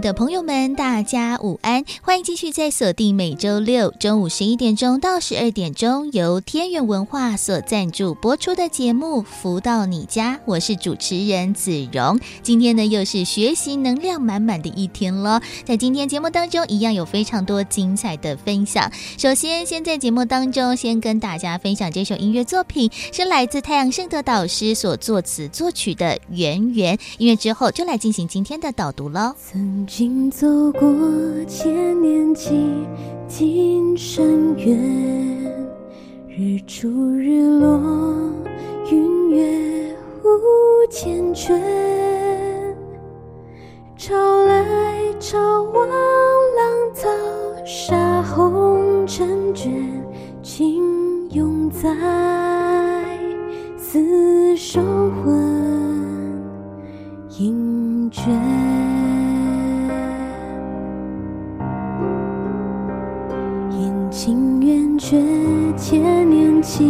[0.00, 1.84] 的朋友们，大家午安！
[2.02, 12.18] 欢迎继续在锁定每周六中午十一点钟到十二点钟由天元文化所赞助播出的节目《福到你家》，我是主持人子荣。
[12.42, 15.40] 今天呢，又是学习能量满满的一天了。
[15.64, 18.90] 在今天节目当中，一样有非常多精彩的分享。
[19.16, 26.96] 首先，先在节目当中先跟大家分享这首音乐作品，是来自太阳盛德导师所作词作曲的《圆圆》。
[27.18, 29.34] 音乐之后，就来进行今天的导读喽。
[29.88, 30.82] 经走过
[31.46, 32.86] 千年几
[33.26, 34.78] 今深渊，
[36.28, 37.80] 日出日落，
[38.92, 40.28] 云月无
[40.90, 41.58] 缱绻，
[43.96, 44.66] 潮来
[45.18, 45.38] 潮
[45.72, 47.08] 往，浪淘
[47.64, 49.72] 沙红尘卷，
[50.42, 50.84] 情
[51.30, 51.88] 永在，
[53.78, 54.82] 厮守
[55.24, 55.34] 魂
[57.30, 58.87] 萦诀。
[64.28, 65.16] 情圆缺，
[65.74, 66.84] 千年契，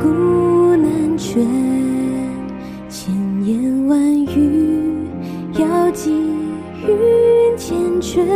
[0.00, 1.46] 古难全。
[2.88, 3.14] 千
[3.44, 5.06] 言万语，
[5.60, 8.26] 要寄云缱绻。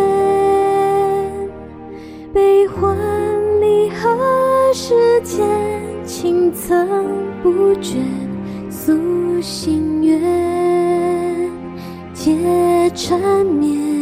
[2.33, 2.97] 悲欢
[3.61, 4.17] 离合
[4.73, 5.45] 世间，
[6.05, 6.87] 情曾
[7.43, 7.97] 不倦。
[8.71, 11.51] 诉心愿，
[12.15, 12.37] 皆
[12.95, 14.00] 缠绵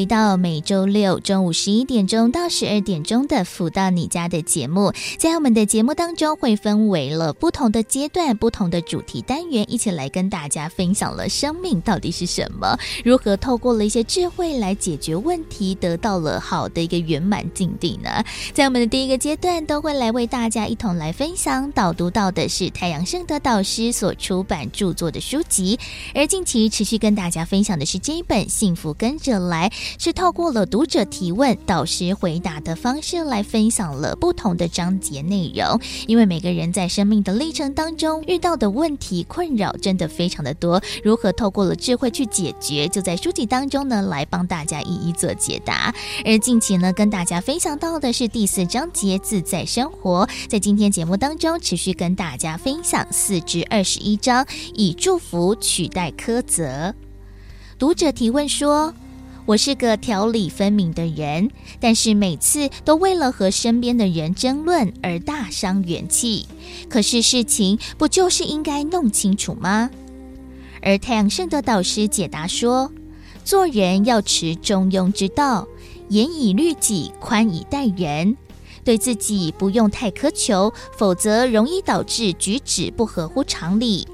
[0.00, 18.24] 回到每周六中午十一点钟到十二点钟的“福到你家”的节目，在我们的节目当中会分为了不同的阶段、不同的主题单元，一起来跟大家分享了生命到底是什么，如何透过了一些智慧来解决问题，得到了好的一个圆满境地呢？
[18.52, 25.78] 在我们的第一个阶段，都会来为大家一同来分享导读到的是太阳圣德导师所出版著作的书籍，
[26.14, 29.68] 而近期持续跟大家分享的是这一本《幸福跟着来》。
[29.98, 35.80] 是透过了读者提问、导师回答的方式来分享了不同的章节内容。
[36.06, 45.94] 因为每个人在生命的历程当中遇到的问题困扰真的非常的多，如何透过了智慧去解决，就在书籍当中呢来帮大家一一做解答。
[46.24, 56.94] 而近期呢跟大家分享到的是第四章节自在生活，在今天节目当中持续跟大家分享四至二十一章，以祝福取代苛责。
[57.78, 58.94] 读者提问说。
[59.50, 61.50] 我是个条理分明的人，
[61.80, 66.46] 但是每次都为了和身边的人争论而大伤元气。
[66.88, 69.90] 可是事情不就是应该弄清楚吗？
[70.80, 72.92] 而太阳圣德导师解答说：
[73.44, 75.66] 做人要持中庸之道，
[76.10, 78.36] 严以律己，宽以待人。
[78.84, 84.06] 对自己不用太苛求，否则容易导致举止不合乎常理。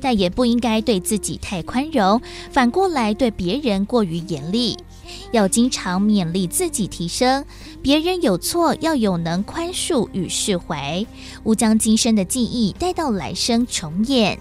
[0.00, 2.20] 但也不应该对自己太宽容，
[2.50, 4.76] 反过来对别人过于严厉。
[5.32, 7.44] 要经常勉励自己提升，
[7.82, 11.04] 别人有错要有能宽恕与释怀，
[11.44, 14.38] 勿将今生的记忆带到来生重演。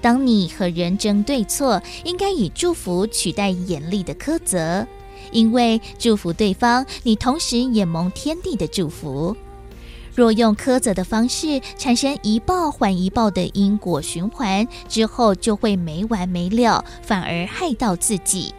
[0.00, 4.86] 当你和人争对错，应该以祝福取代严厉的苛责，
[5.32, 9.36] 因为祝福对方，你同时也蒙天地的祝福。
[10.16, 18.54] 若用苛责的方式，产生一报还一报的因果循环，之后就会没完没了，反而害到自己。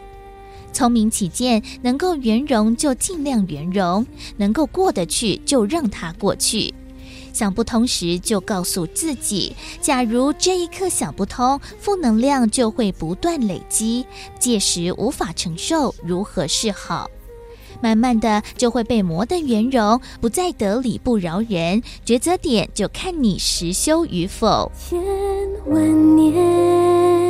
[0.72, 4.06] 聪明起见，能够圆融就尽量圆融，
[4.36, 6.72] 能够过得去就让它过去。
[7.32, 14.06] 想不通时，就告诉自己：假如这一刻想不通，负能量就会不断累积，
[14.38, 17.10] 届时无法承受，如何是好？
[17.80, 21.82] 慢慢的就会被磨得圆融，不再得理不饶人。
[22.04, 24.70] 抉择点就看你实修与否。
[24.76, 24.98] 千
[25.66, 27.27] 万年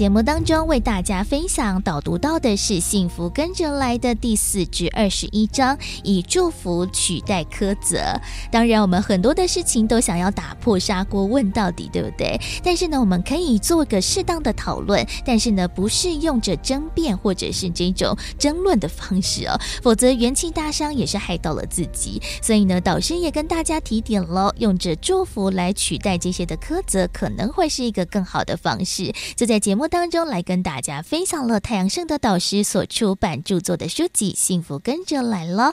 [0.00, 7.98] 节目当中，为大家分享导读到的是《幸福跟着来的》第四至二十一章，以祝福取代苛责。
[8.50, 12.40] 当然，我们很多的事情都想要打破砂锅问到底，对不对？
[12.64, 22.22] 但是呢，我们可以做个适当的讨论，但是呢，不是用着争辩或者是这种争论的方式哦，否则元气大伤也是害到了自己。
[22.40, 29.12] 所以呢，导师也跟大家提点了，用着祝福来取代这些的苛责，可能会是一个更好的方式。
[29.36, 35.64] 就在节目当中来跟大家分享了太阳盛德导师所出版著作的书籍《幸福跟着来了》，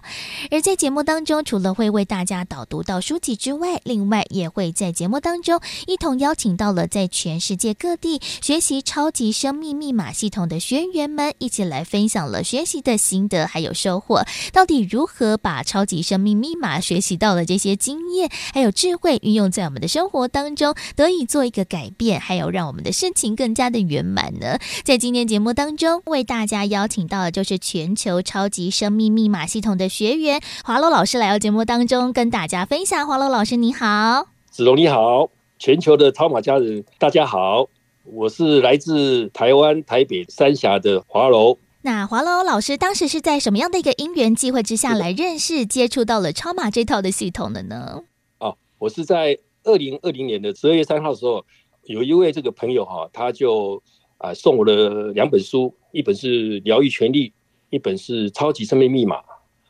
[0.51, 14.25] 而在节目当中，除了会为大家导读到书籍之外，另外也会在节目当中一同邀请到了在全世界各地学习超级生命密码系统的学员们，一起来分享了学习的心得还有收获。
[14.51, 23.27] 到底如何把超级生命密码学习到的这些经验还有智慧运用在我们的生活当中，得以做一个改变，还有让我们的事情。
[23.37, 24.57] 更加的圆满呢。
[24.83, 33.07] 在今天节目当中，为大家邀请到的就是全球超级生命密码系统的学员华罗老师来到节目当中，跟大家分享。
[33.07, 37.67] 华罗老师你好，子龙你好，全球的超马家人大家好，
[38.05, 41.57] 我是来自台湾台北三峡的华罗。
[41.81, 48.03] 那华罗老师当时是在什么样的一个因缘际会之下来认识、接触到了超马这套的系统的呢？
[48.39, 51.45] 哦，我是在二零二零年的十二月三号的时候。
[51.83, 53.81] 有一位这个朋友哈，他就
[54.17, 57.29] 啊送我的两本书，一本是《疗愈权利》，
[57.69, 59.15] 一本是《超级生命密码》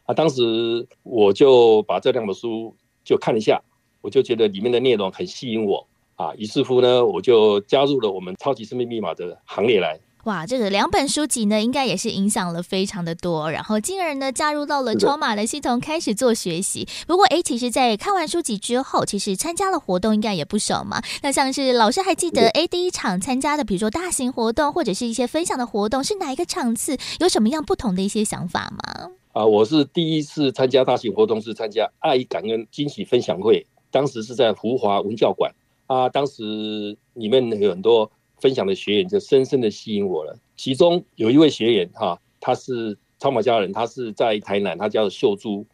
[0.05, 0.13] 啊。
[0.13, 3.61] 当时我就把这两本书就看了一下，
[4.01, 9.99] 我就觉得里面的内容很吸引我啊，于是乎呢，我就加入了我们《超级生命密码》的行列来。
[10.27, 16.85] 哇，这个两本书籍呢，应该也是影响了非常的多，然后进而呢加入到了超马的系统，开始做学习。
[17.07, 21.01] 不过，哎，其实，在看完书籍之后，其实参加了活动应该也不少嘛。
[21.21, 26.97] 那像是老师还记得，哎，第一场参加的，比如说大型活动或者是一些分享的活动，是哪一个场次？
[27.21, 29.11] 有什么样不同的一些想法吗？
[29.31, 38.11] 啊，我是第一次参加大型活动，是参加爱感恩惊喜分享会，当时是在福华文教馆啊，当时里面有很多。
[38.39, 40.37] 分享的学员就深深的吸引我了。
[40.55, 45.65] 其中有一位学员哈，他是超码家人，他是在台南，他叫秀珠。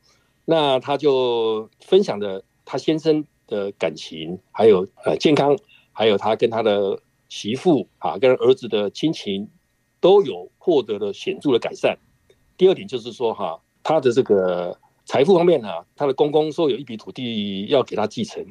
[0.46, 5.58] 那他就分享的他先生的感情，还有呃健康，
[5.92, 7.00] 还有他跟他的
[7.30, 9.50] 媳妇啊，跟儿子的亲情
[10.00, 11.98] 都有获得了显著的改善。
[12.58, 18.46] 第二点就是说哈，他的这个财富方面啊，他的公公说有一笔土地要给他继承。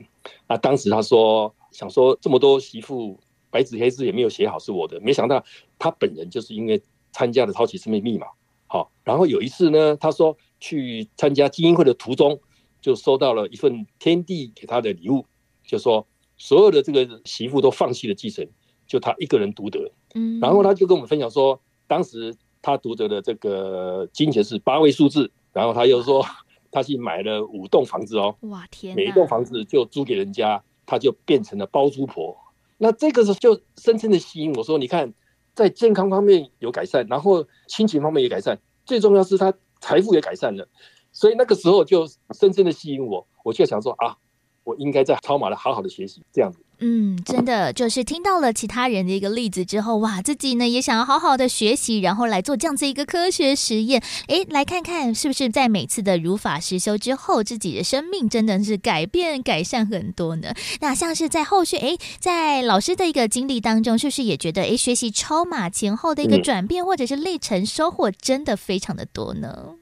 [0.48, 3.18] 那当时他说想说这么多媳妇。
[3.52, 5.44] 白纸黑字也没有写好是我的，没想到
[5.78, 6.82] 他本人就是因为
[7.12, 8.26] 参加了超级生命密码，
[8.66, 12.40] 好，然后有一次呢，他说去参加精英会的途中，
[12.80, 15.26] 就收到了一份天地给他的礼物，
[15.66, 16.06] 就说
[16.38, 18.48] 所有的这个媳妇都放弃了继承，
[18.86, 26.24] 就他一个人独得，嗯，然后他就跟我们分享说，当时他独得的这个金钱是八位数字，然后他又说
[26.70, 32.34] 他去买了五栋房子哦，哇天，每一栋房子就租给人家，他就变成了包租婆。
[32.82, 35.14] 那这个是就深深的吸引我说，你看，
[35.54, 40.66] 在健康方面有改善，然后心情方面也改善，最重要是他财富也改善了，
[41.12, 44.16] 所以那个时候就深深的吸引我，我就想说啊，
[44.64, 46.58] 我应该在超马的好好的学习这样子。
[46.84, 60.52] 嗯，真的就是听到了其他人的一个例子之后，哇，自己呢也想要好好的学习，然后来做这样子一个科学实验，诶，来看看是不是在每次的如法实修之后，自己的生命真的是改变改善很多呢？
[60.80, 69.76] 那像是在后续，诶，在老师的一个经历当中，是不是也觉得，诶，学习超马前后的一个转变或者是历程收获真的非常的多呢？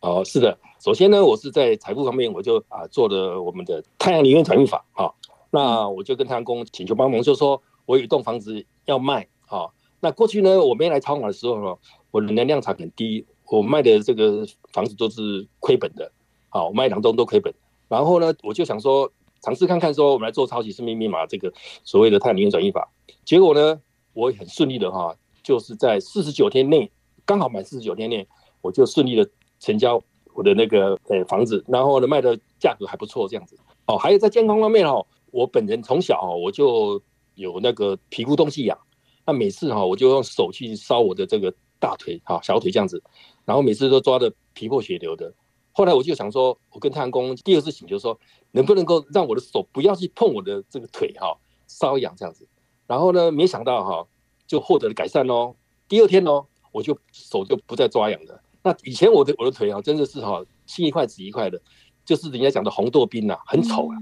[0.00, 5.12] 哦，是的，首先呢，我是在财富方面，我就啊做了我们的太阳能源转运法啊。
[5.56, 9.66] 那我就跟太阳宫请求帮忙，就说我有一栋房子要卖啊。
[10.00, 11.74] 那过去呢，我没来超马的时候呢，
[12.10, 16.12] 我的能量场很低，我卖的这个房子都是亏本的。
[16.50, 17.50] 好，我卖两栋都亏本。
[17.88, 19.10] 然后呢，我就想说
[19.40, 21.50] 尝试看看，说我们来做超级生命密码这个
[21.84, 22.86] 所谓的太阳能源转移法。
[23.24, 23.80] 结果呢，
[24.12, 26.90] 我也很顺利的哈，就是在四十九天内，
[27.24, 28.28] 刚好满四十九天内，
[28.60, 29.26] 我就顺利的
[29.58, 30.02] 成交
[30.34, 33.56] 我的那个呃房子，然后呢卖的价格还不错，这样子。
[33.86, 37.02] 哦，还有在健康方面哦，我本人从小我就
[37.34, 38.78] 有那个皮肤东西痒，
[39.26, 43.02] 那每次哈我就用手去烧我的这个大腿哈小腿这样子，
[43.44, 45.30] 然后每次都抓的皮破血流的。
[45.72, 48.18] 后来我就想说，我跟太阳宫第二次请求说，
[48.52, 51.36] 能不能够让我的手不要去碰我的这个腿哈
[51.68, 52.48] 瘙痒这样子。
[52.86, 54.06] 然后呢，没想到哈
[54.46, 55.54] 就获得了改善哦。
[55.86, 58.40] 第二天哦，我就手就不再抓痒了。
[58.62, 61.60] 那以前我的我的腿啊，真的是哈青一块紫一块的，
[62.06, 63.94] 就是人家讲的红豆冰呐，很丑啊。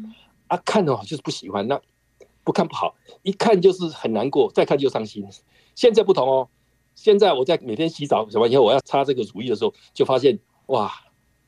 [0.54, 1.80] 啊，看的话就是不喜欢，那
[2.44, 5.26] 不看不好，一看就是很难过，再看就伤心。
[5.74, 6.48] 现在不同哦，
[6.94, 10.92] 现在我在每天洗澡洗完以后，我要擦这个乳液的时候，就发现哇，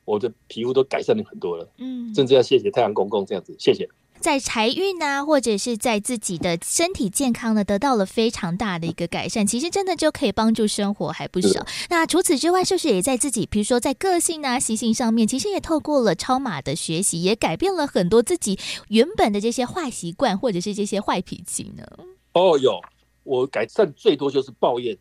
[0.03, 1.69] 我的皮肤都改善了很多了。
[1.77, 3.87] 嗯，甚至要谢谢太阳公公这样子，谢谢。
[4.19, 9.45] 在财运啊，或者是在自己的身体健康呢，得到了非常大的一个改善。
[9.45, 11.65] 其实真的就可以帮助生活还不少。
[11.89, 18.59] 那除此之外，是不是也在自己，比如说在个性啊、习性上面，其实也透过了超马的学习，也改变了很多自己
[18.89, 21.83] 原本的这些坏习惯，或者是这些坏脾气呢？
[22.33, 22.81] 哦，有，
[23.23, 24.97] 我改善最多就是抱怨。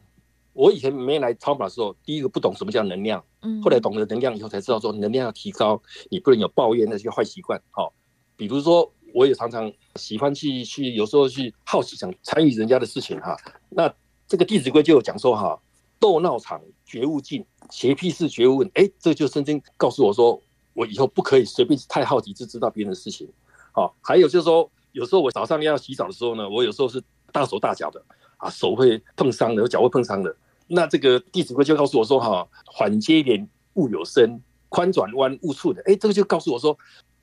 [0.53, 7.61] 我以前没来超马的时候，第一个不懂什么叫能量，嗯，后来懂了能量以后才知道说能量要提高，你不能有抱怨那些坏习惯。
[7.71, 7.93] 好，
[8.37, 8.93] 比如说。
[9.15, 13.37] 我也常常喜欢去去，有时候去好奇想参与人家的事情哈。
[13.71, 13.93] 那
[14.29, 15.59] 这个《弟子规》就有讲说哈，
[15.99, 18.71] 斗闹场觉悟尽，邪僻事绝勿问。
[18.75, 20.41] 哎，这就深深告诉我说，
[20.75, 23.29] 我以后不可以随便太好奇，就知道别人的事情。
[23.73, 28.05] 好，还有就是说，有时候我早上要洗澡的时候呢，我有时候是大手大脚的
[28.37, 30.37] 啊，手会碰伤的，脚会碰伤的。
[30.67, 35.81] 那这个《弟子规》就告诉我说哈，缓接点勿有声，宽转弯勿触的。
[35.87, 36.77] 哎，这个就告诉我说。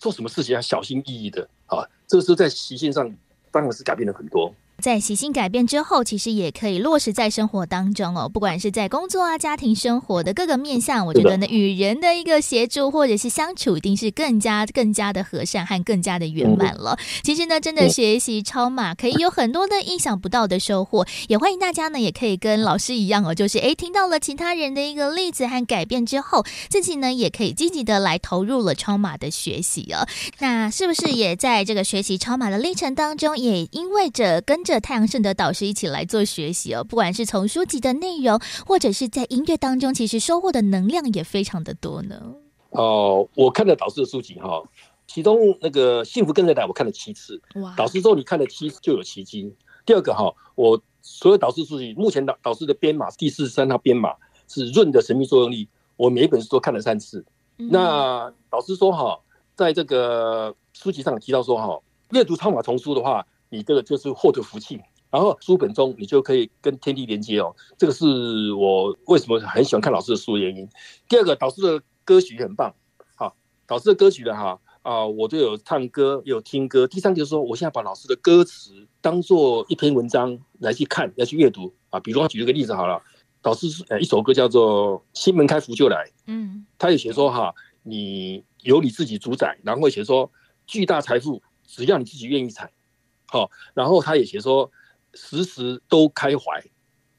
[0.03, 1.87] 做什么事情要小心翼翼的啊！
[2.05, 3.09] 这个是在习性上，
[3.51, 4.53] 当然是改变了很多。
[4.79, 8.27] 在习性改变之后，其实也可以落实在生活当中哦。
[8.27, 16.97] 不管是在工作啊、家庭生活的各个面向，我觉得呢，与人的一个协助或者是相处，一定是更加、更加的和善和更加的圆满了。
[17.23, 21.05] 其实呢，真的学习超马可以有很多的意想不到的收获。
[21.27, 30.05] 也欢迎大家呢，也可以跟老师一样哦，就是诶，听到了其他人的一个例子和改变之后，自己呢也可以积极的来投入了超马的学习哦。
[30.39, 42.33] 那是不是也在这个学习超马的历程当中，也因为着跟着太阳盛德导师一起来做学习哦，不管是从书籍的内容，或者是在音乐当中，其实收获的能量也非常的多呢。
[42.69, 44.63] 哦，我看了导师的书籍哈，
[45.05, 47.39] 其中那个幸福跟着来，我看了七次。
[47.55, 47.75] 哇！
[47.75, 49.53] 导师说你看了七次就有奇迹。
[49.85, 54.13] 第二个哈，我所有导师书籍，目前导导师的编码第四十三套编码
[54.47, 55.67] 是润的神秘作用力，
[55.97, 57.23] 我每一本书都看了三次。
[57.57, 59.19] 嗯、那导师说哈，
[59.55, 61.79] 在这个书籍上提到说哈，
[62.09, 63.25] 阅读超马丛书的话。
[63.53, 64.81] 你这个就是获得福气，
[65.11, 67.55] 然后书本中你就可以跟天地连接哦。
[67.77, 70.67] 这个是我为什么很喜欢看老师的书的原因。
[71.07, 72.73] 第二个，导师的歌曲很棒，
[73.15, 73.35] 好，
[73.67, 76.87] 导师的歌曲的哈啊，我都有唱歌，有听歌。
[76.87, 81.99] 第三个就是说，我现在把老师的歌词当做一篇文章来去看，来去阅读啊。
[81.99, 82.99] 比如说举一个例子好了，
[83.43, 90.31] 导师呃一首歌叫做《心门开福就来》，嗯，他也写说哈，你由你自己主宰，然后写说
[90.65, 92.71] 巨大财富只要你自己愿意采。
[93.33, 94.69] 好，然后他也写说，
[95.15, 96.63] 时时都开怀，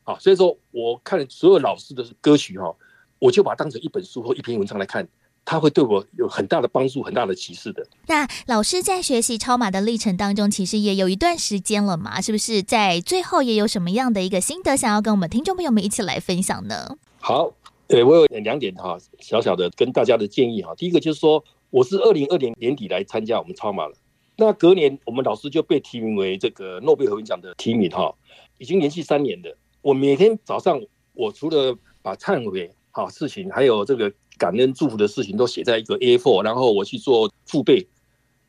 [0.05, 2.73] 好，所以说我看所有老师的歌曲哈，
[3.19, 5.09] 我就把它当成一本书或一篇文章来看，
[5.45, 7.85] 他会对我有很大的帮助，很大的启示的。
[8.07, 12.63] 那老师在学习超马的历程当中，其实也有一段时间了嘛，是不是？
[12.63, 16.97] 在最后也有什么样的一个心得，想要跟我们听众朋友们一起来分享呢？
[17.19, 17.53] 好，
[17.89, 20.73] 对，我有两点哈，小小的跟大家的建议哈。
[20.77, 23.95] 第一个就是说，我是二零二零年底来参加我们超马了。
[24.37, 28.13] 那隔年，我们老师就被提名为这个诺贝尔和平奖的提名哈，
[28.59, 29.57] 已经连续三年了。
[29.81, 30.81] 我每天早上，
[31.13, 37.87] 我除了把忏悔哈事情，还有这个感恩祝福的事情都写在一个 A4，然后我去做复背，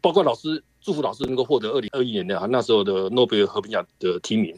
[0.02, 4.56] 包括老师祝福老师能够获得二零二一年的哈那时候的诺贝尔和平奖的提名。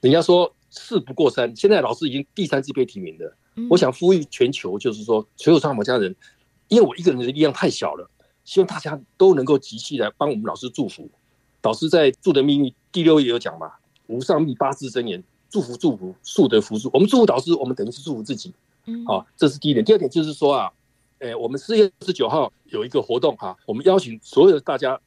[0.00, 3.36] 人家说事不过三，现在老师已经第三次被提名了。
[3.70, 6.14] 我想呼吁全球，就是说所有超码家人，
[6.68, 8.08] 因为我一个人的力量太小了。
[8.48, 11.06] 希望大家都能够集气来帮我们老师祝福。
[11.60, 13.72] 导师在《住的秘密》第六页有讲嘛，
[14.06, 16.88] 无上密八字真言，祝福祝福，速得福助。
[16.94, 18.54] 我们祝福导师，我们等于是祝福自己。
[18.86, 19.84] 嗯，好，这是第一点。
[19.84, 20.72] 第二点就是说啊，
[21.18, 24.98] 呃，我们四月十九号有一个活动哈，我们邀请所有的大家，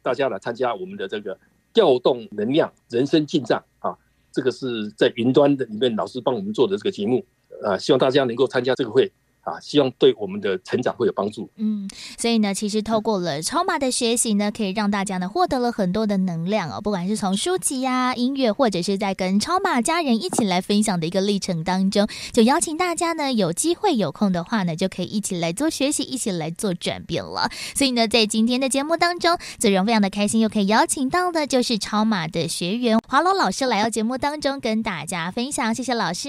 [0.00, 1.38] 大家来参加我们的这个
[1.74, 3.94] 调动能量人生进账啊，
[4.32, 7.22] 这个是在云端的里面老师帮我们做的这个节目，
[7.62, 9.12] 啊，希望大家能够参加这个会。
[9.46, 11.48] 啊，希望对我们的成长会有帮助。
[11.54, 11.88] 嗯，
[12.18, 16.80] 所以呢，其实透过了超马的学习呢，可以让大家呢获得了很多的能量哦。
[16.80, 27.48] 不管是从书籍呀、啊、音乐，或者是在跟超马家人一起来分享的一个历程当中，就邀请大家呢有机会有空的话呢，就可以一起来做学习，一起来做转变了。
[27.76, 35.72] 所以呢，在今天的节目当中，子荣非常的开心，又可以邀请到的就是超马的学员华龙老师来到节目当中跟大家分享。
[35.72, 36.28] 谢谢老师。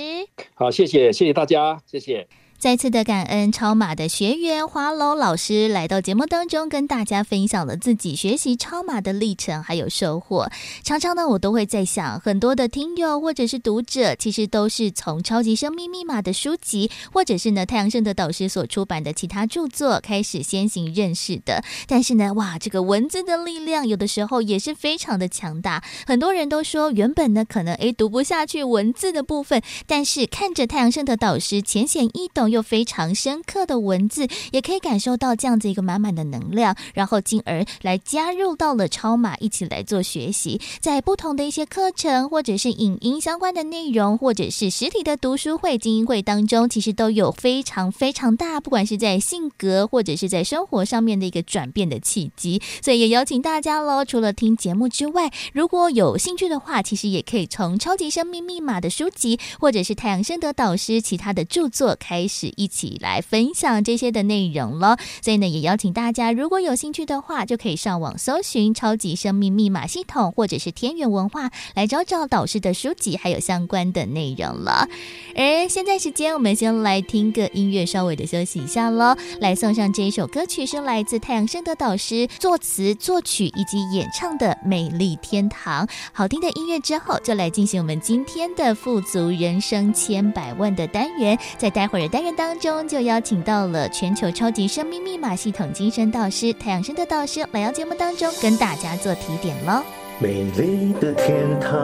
[0.54, 2.28] 好，谢谢，谢谢大家，谢谢。
[2.60, 10.50] 再次的感恩超马的学员华楼老师来到节目当中，跟大家分享了自己学习超马的历程还有收获。
[10.84, 21.64] 常常呢，我都会在想，很多的听友或者是读者，其实都是从《超级生命密码》的书籍，或者是呢太阳盛德导师所出版的其他著作开始先行认识的。
[21.86, 25.84] 但是呢，哇，这个文字的力量有的时候也是非常的强大。
[26.08, 32.47] 很多人都说，原本呢可能诶读不下去文字的部分，但是看着太阳盛德导师浅显易懂。
[32.50, 52.62] 又非常深刻的文字，也可以感受到这样子一个满满的能量，然后进而来加入到了超马，一起来做学习，在不同的一些课程或者是影音相关的内容，或者是实体的读书会、精英会当中，其实都有非常非常大，不管是在性格或者是在生活上面的一个转变的契机。
[52.82, 62.37] 所以也邀请大家喽，除了听节目之外，如果有兴趣的话，其实也可以从《超级生命密码》的书籍，或者是太阳盛德导师其他的著作开始。
[62.38, 74.88] 是一起来分享这些的内容了，所以呢，也邀请大家，如果有兴趣的话，就可以上网搜寻“超级生命密码系统”或者是天元文化，来找找导师的书籍，还有相关的内容了。
[75.36, 79.16] 而现在时间，我们先来听个音乐，稍微的休息一下喽。
[79.40, 85.88] 来送上这一首歌曲，是来自太阳升的导师作词、作曲以及演唱的《美丽天堂》。
[86.14, 91.36] 好听的音乐之后，就来进行我们今天的富足人生千百万的单元。
[91.58, 92.27] 在待会儿的单元。
[92.36, 99.82] 当中就邀请到了全球超级生命密码系统精神导师太阳盛德导师来到节目当中，跟大家做提点喽。
[100.20, 101.78] 美丽的天堂，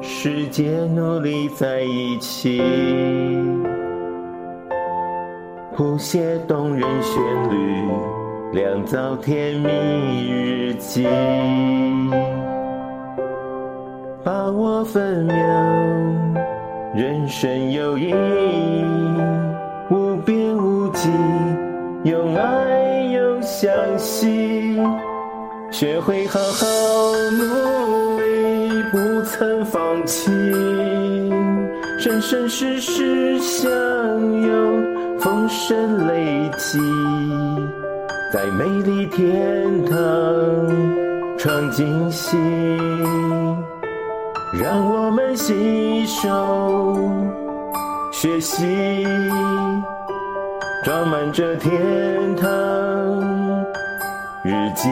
[0.00, 2.62] 世界努力在一起，
[5.76, 7.90] 谱写动人旋律，
[8.52, 11.04] 酿造甜蜜日记，
[14.22, 15.34] 把握分秒，
[16.94, 18.84] 人生有意义。
[19.90, 21.10] 无边无际，
[22.04, 24.80] 有爱有相信，
[25.72, 26.66] 学会好好
[27.32, 30.30] 努力，不曾放弃，
[31.98, 33.68] 生生世世相
[34.40, 36.78] 拥，风声雷起，
[38.32, 39.96] 在美丽天堂
[41.36, 42.36] 创惊喜，
[44.58, 46.96] 让我们携手。
[48.12, 49.04] 学习
[50.84, 52.48] 装满着天堂
[54.42, 54.88] 日记，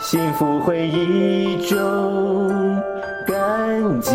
[0.00, 2.80] 幸福回忆中
[3.26, 4.12] 感激。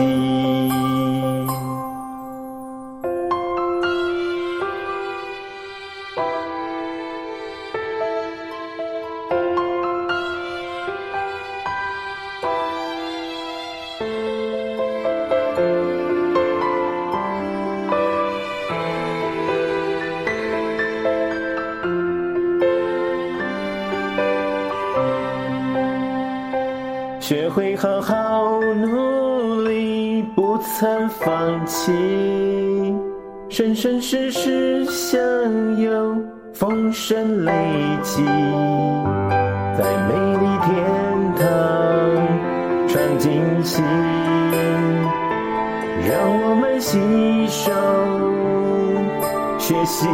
[31.81, 31.91] 放弃，
[33.49, 35.19] 生生世世相
[35.79, 37.51] 拥，风声雷
[38.03, 38.23] 起，
[39.75, 40.75] 在美丽天
[41.37, 41.47] 堂
[42.87, 43.31] 创惊
[43.63, 43.81] 喜，
[46.07, 46.13] 让
[46.43, 46.99] 我们携
[47.47, 47.71] 手
[49.57, 50.05] 学习，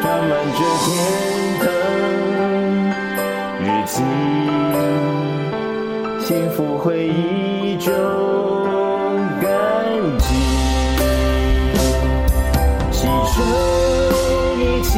[0.00, 0.88] 装满着天
[1.58, 1.66] 堂
[3.64, 3.94] 日记。
[6.24, 7.90] 幸福回忆中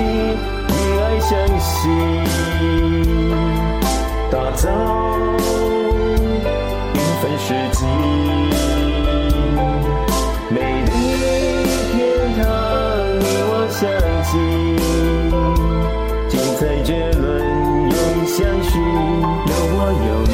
[0.03, 1.89] 以爱相惜，
[4.31, 4.69] 打造
[6.93, 7.81] 缤纷世纪，
[10.51, 10.91] 美丽
[11.93, 11.95] 天
[12.37, 12.45] 堂
[13.19, 13.81] 你我相
[14.31, 14.33] 近，
[16.29, 17.23] 精彩绝伦
[17.91, 18.73] 永相续，
[19.49, 20.33] 有我有你。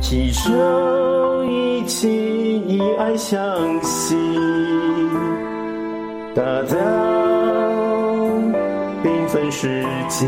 [0.00, 0.44] 携手
[1.44, 1.98] 一起，
[2.66, 3.34] 以爱相
[3.82, 4.16] 惜。
[6.36, 6.76] 打造
[9.02, 10.26] 缤纷世纪，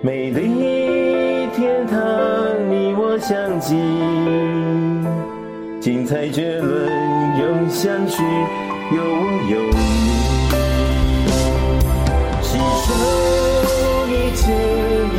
[0.00, 1.98] 美丽天堂，
[2.70, 3.74] 你我相继，
[5.80, 6.88] 精彩绝伦
[7.40, 8.22] 永相续，
[8.92, 9.82] 有我有你，
[12.42, 12.88] 携手
[14.06, 14.54] 一切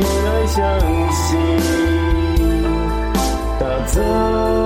[0.24, 0.56] 爱相
[1.12, 1.36] 系，
[3.60, 4.65] 打造。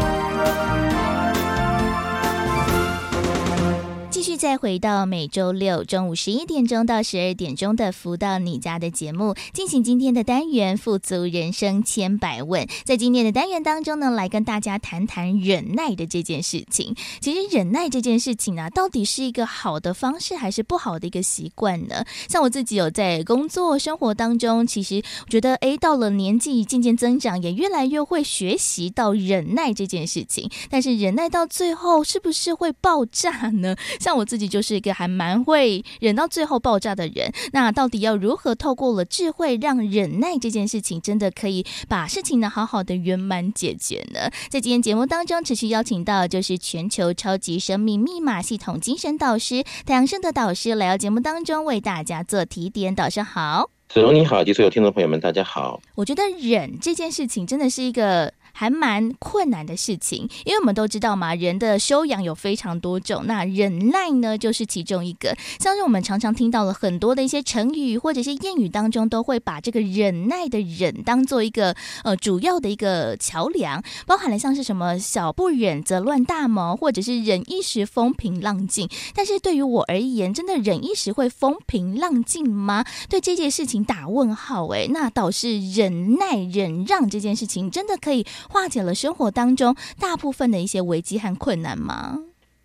[4.21, 12.67] 继续再回到每周六中午十一点钟到十二点钟的《福到你家》的节目，进行今天的单元“富足人生千百问”。
[12.85, 16.95] 在今天的单元当中呢，来跟大家谈谈忍耐的这件事情。
[17.19, 22.05] 其实忍耐这件事情啊，到底是一个好的方式，还是不好的一个习惯呢？
[22.29, 30.47] 像我自己有在工作生活当中，其实我觉得，哎，到了年纪渐渐增长，也越来越会学习到忍耐这件事情。
[30.69, 33.75] 但是忍耐到最后，是不是会爆炸呢？
[33.99, 44.29] 像我自己就是一个还蛮会忍到最后爆炸的人，那到底要如何透过了智慧，让忍耐这件事情真的可以把事情呢好好的圆满解决呢？
[44.49, 52.93] 在今天节目当中，持续邀请到就是全球超级生命密码系统精神导师太阳盛的导师来到节目当中为大家做提点。
[52.93, 55.81] 导师好，子荣你好，及所有听众朋友们，大家好。
[55.95, 58.33] 我觉得忍这件事情真的是一个。
[58.61, 65.35] 还蛮困难的事情，因为我们都知道嘛，人的修养有非常多种，那忍耐呢就是其中一个。
[65.59, 78.87] 像是我们常常听到了很多的一些成语或者是谚语当中，都会把这个忍耐的忍当做一个呃主要的一个桥梁，包含了像是什么小不忍则乱大谋，或者是忍一时风平浪静。
[79.15, 82.85] 但是对于我而言，真的忍一时会风平浪静吗？
[83.09, 88.23] 对这件事情打问号诶，那倒是忍耐忍让这件事情真的可以。
[88.51, 92.19] 化解了生活当中大部分的一些危机和困难吗？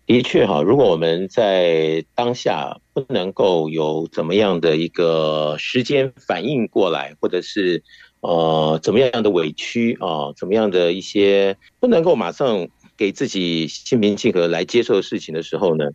[0.05, 7.81] 的确哈，如果我们在当下不能够有怎么样的一个时间反应过来，或者是
[8.19, 15.85] 呃怎么样的委屈啊、怎么样的一些不能够马上给自己心平气和来接受事情的时候呢？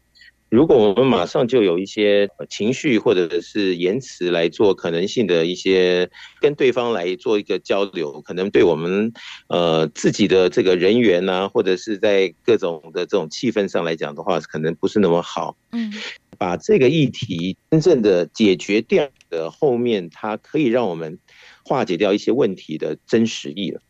[0.53, 6.11] 如果我们马上就有一些情绪或者是言辞来做可能性的一些
[6.43, 9.11] 跟对方来做一个交流，可能对我们
[9.49, 15.57] 呃自己的这个人缘呐，或者是在各种的这种气氛上来讲的话，可能不是那么好。
[15.73, 15.91] 嗯，
[16.37, 21.19] 把这个议题真正的解决掉的后面，它可以让我们
[21.65, 23.81] 化解掉一些问题的真实意了。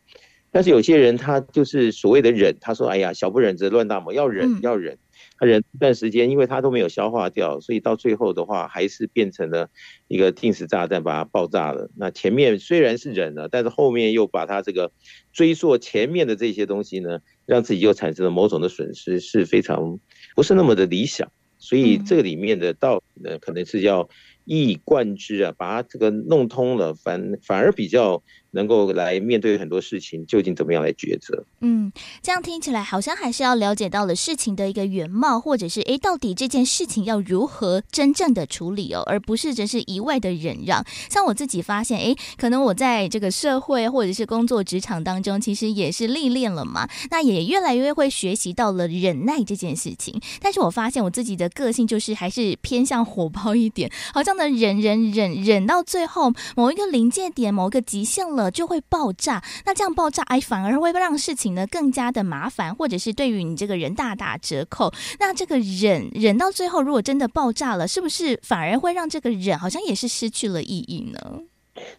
[0.49, 4.97] 但是有些人他就是所谓的忍，他说：“哎呀，小不忍则乱大谋，要忍要忍。”
[5.43, 9.69] 他忍一段时间，因为他都没有消化掉，所以到最后的话，还是变成了
[10.07, 11.89] 一个定时炸弹，把它爆炸了。
[11.97, 14.89] 那前面虽然是忍了，但是后面又把他这个
[15.33, 19.99] 追溯前面的这些东西呢，让自己又产生了某种的损失，是非常
[20.33, 21.29] 不是那么的理想。
[21.57, 24.07] 所以这个里面的道理呢，可能是要
[24.45, 28.23] 一以贯之啊，把它这个弄通了，反反而比较。
[28.53, 31.43] 能够来面对很多事情，究竟怎么样来抉择？
[31.61, 40.85] 嗯，这样听起来好像还是要了解到了事情的一个原貌，或者是诶，到底这件事情要如何真正的处理哦，而不是只是一味的忍让。
[41.09, 50.21] 像我自己发现，诶，可能我在这个社会或者是工作职场当中，其实也是历练了嘛，那也越来越会学习到了忍耐这件事情。
[50.39, 58.42] 但是我发现我自己的个性就是还是偏向火爆一点，好像呢忍忍忍忍到最后某一个临界点，某一个极限了。
[58.51, 64.91] 就会爆炸，那这样爆炸，哎，反而会让事情呢更加的麻烦，或者是对于你这个人大打折扣。
[65.19, 71.41] 那这个忍忍到最后，如果真的爆炸了，是不是反而会让这个忍好像也是失去了意义呢？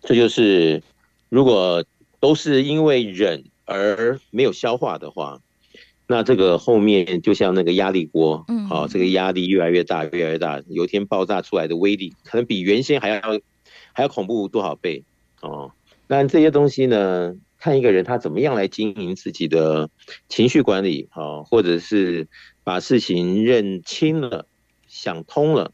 [0.03, 0.83] 这就是
[1.29, 1.85] 如果
[2.21, 5.41] 都是因为忍而没有消化的话，
[6.07, 13.21] 那这个后面就像那个压力锅，嗯，好，这个压力越来越大，越来越大，有一天爆炸出来的威力，可能比原先还要
[13.93, 15.03] 还要恐怖多少倍
[15.41, 15.73] 哦。
[16.17, 19.91] 但这些东西呢，看一个人他怎么样来经营自己的
[20.29, 22.29] 情绪管理，啊，或者是
[22.63, 24.47] 把事情认清了、
[24.87, 25.73] 想通了，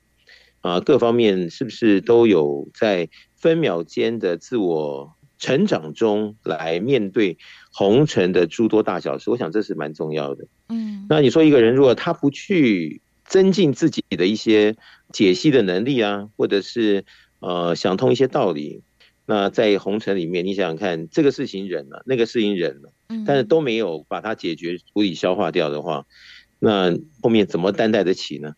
[0.62, 7.36] 啊，各方面是不是都有在分秒间的自我成长中来面对
[7.70, 10.46] 红尘的诸多大小事，我想这是蛮重要的。
[10.70, 14.74] 嗯，那你说一个人如果他不去增进自己的一些
[15.12, 17.04] 解析的能力啊，或者是
[17.40, 18.80] 呃想通一些道理，
[19.26, 22.92] 那在红尘里面，你想想看，这个事情忍了，那个事情忍了，
[23.26, 26.06] 但是都没有把它解决、处理、消化掉的话，
[26.58, 28.54] 那后面怎么担待得起呢？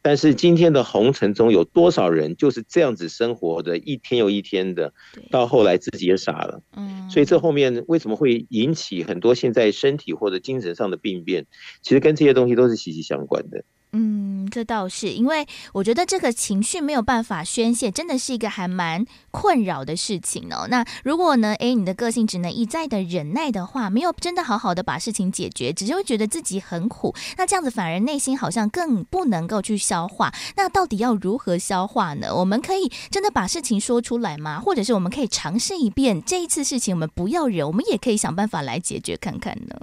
[0.00, 4.94] 但是今天的红尘中有多少人就是这样子生活的，一天又一天的，
[5.30, 6.62] 到后来自己也傻了。
[6.76, 11.46] 嗯，所以这后面为什么会引起很多现在身体或者精神上的病变？
[11.82, 13.64] 其实跟这些东西都是息息相关的。
[13.92, 14.17] 嗯，
[14.48, 20.66] 这倒是，因为我觉得这个情绪没有办法宣泄，真的是一个还蛮困扰的事情哦。
[20.68, 30.32] 那如果呢，诶，你的个性只能一再的忍耐的话，没有真的好好的把事情解决，只是会觉得自己很苦，那这样子反而内心好像更不能够去消化。
[30.56, 32.34] 那到底要如何消化呢？
[32.34, 34.60] 我们可以真的把事情说出来吗？
[34.60, 39.76] 或者是我们可以尝试一遍，这一次事情我们不要忍，我们也可以想办法来解决看看呢？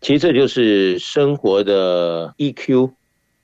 [0.00, 2.92] 其实这就是生活的 EQ。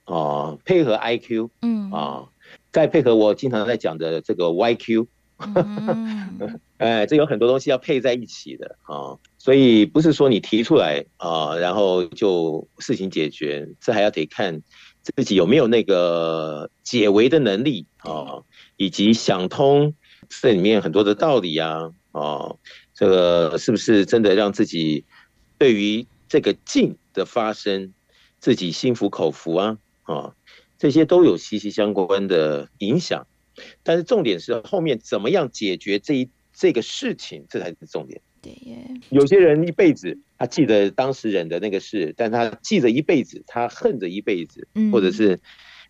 [0.07, 2.25] 哦，配合 IQ，嗯啊，
[2.73, 5.07] 再配合我经常在讲的这个 YQ，
[5.39, 14.63] 嗯、 哎，这有很多东西要配在一起的啊，所以不是说你提出来啊，然后就事情解决，这还要得看
[15.03, 18.43] 自己有没有那个解围的能力啊，
[18.77, 19.93] 以及想通
[20.29, 22.55] 这里面很多的道理啊，啊，
[22.95, 25.05] 这个是不是真的让自己
[25.59, 27.93] 对于这个境的发生，
[28.39, 29.79] 自己心服口服啊？
[30.07, 30.35] 啊，
[30.79, 33.27] 这些都有息息相关的影响，
[33.83, 38.21] 但是重点是后面怎么样解决这一这个事情，这才是重点。
[38.41, 38.79] 对耶，
[39.11, 45.41] 有些人一辈子他记得当时忍的那个事，但他记着一辈子，他恨着一辈子，或者是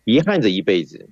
[0.05, 1.07] 遗憾着一辈子，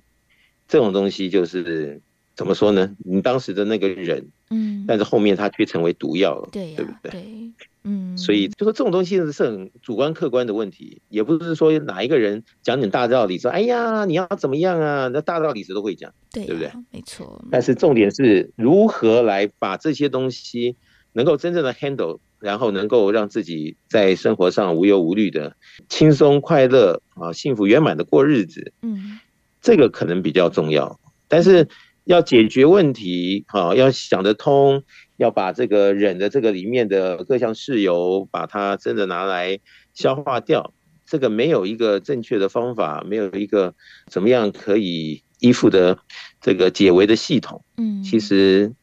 [0.66, 2.00] 这种东西就是
[2.34, 2.96] 怎么说呢？
[3.04, 7.12] 你当时的那个忍，嗯，但是后面他却成为毒药了，对，对不对？
[7.12, 7.52] 对。
[7.88, 15.08] 嗯，所以就说这种东西是很主观客观的问题，也不是说哪一个人讲点大道理说，哎呀，你要怎么样啊？
[15.08, 16.70] 那大道理谁都会讲，对，对不对？
[16.90, 17.44] 没错。
[17.50, 20.74] 但是重点是如何来把这些东西
[21.12, 25.56] 能够真正的 handle，然后能够让自己在生活上无忧无虑的
[25.88, 28.72] 轻松快乐啊，幸福圆满的过日子。
[28.82, 29.20] 嗯，
[29.62, 30.98] 这个可能比较重要。
[31.28, 31.68] 但是
[32.06, 34.82] 要解决问题，哈，要想得通。
[35.18, 39.60] 要把这个忍的这个里面的各项事由，把它真的拿来
[39.94, 40.74] 消化掉，
[41.06, 43.74] 这个没有一个正确的方法，没有一个
[44.08, 45.98] 怎么样可以依附的
[46.42, 47.64] 这个解围的系统。
[47.78, 48.74] 嗯，其实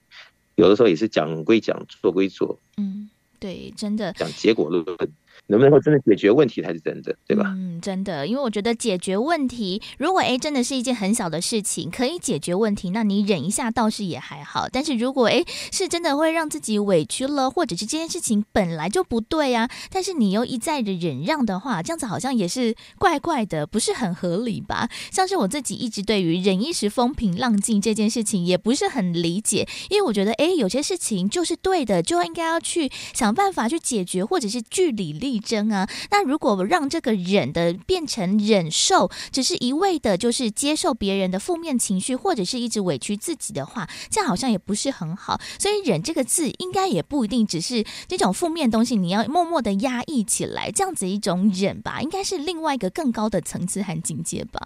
[0.55, 2.59] 有的时候也是讲归讲，做归做。
[2.77, 4.83] 嗯，对，真的讲结果论。
[5.47, 7.43] 能不能够真的解决问题才是真的，对吧？
[7.55, 14.67] 嗯，真的，因为我觉得解决问题，如果诶真的是一件很小的事情，可以解决问题，那你忍一下倒是也还好。
[14.71, 24.89] 但是如果诶是真的会让自己委屈了，或者是这件事情本来就不对啊，但是你又一再的忍让的话，这样子好像也是怪怪的，不是很合理吧？
[25.11, 35.89] 像是我自己一直对于忍一时风平浪静这件事情也不是很理解，因为我觉得诶有些事情就是对的，就应该要去想办法去解决，或者是据理力力争啊！
[36.11, 45.39] 那如果让这个忍的变成忍受，只是一味的，就是接受别人的负面情绪，或者是一直委屈自己的话，这样好像也不是很好。
[45.57, 54.61] 所以“忍”这个字，应该也不一定只是这种负面东西，你要默默的压抑起来，这样子一种忍吧，应该是另外一个更高的层次和境界吧。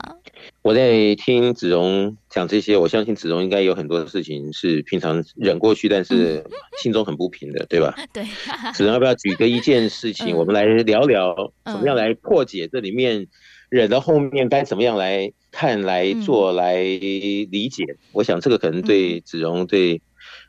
[0.61, 6.43] 我在听子荣讲这些，我相信子荣应该有很多的事情是平常忍过去，但是
[6.83, 7.95] 心中很不平的，对吧？
[8.13, 8.23] 对。
[8.75, 13.25] 子荣要不要举个一件事情，我们来聊聊，怎么样来破解这里面
[13.69, 17.83] 忍到后面该怎么样来看、来做、来理解？
[18.11, 19.99] 我想这个可能对子荣对。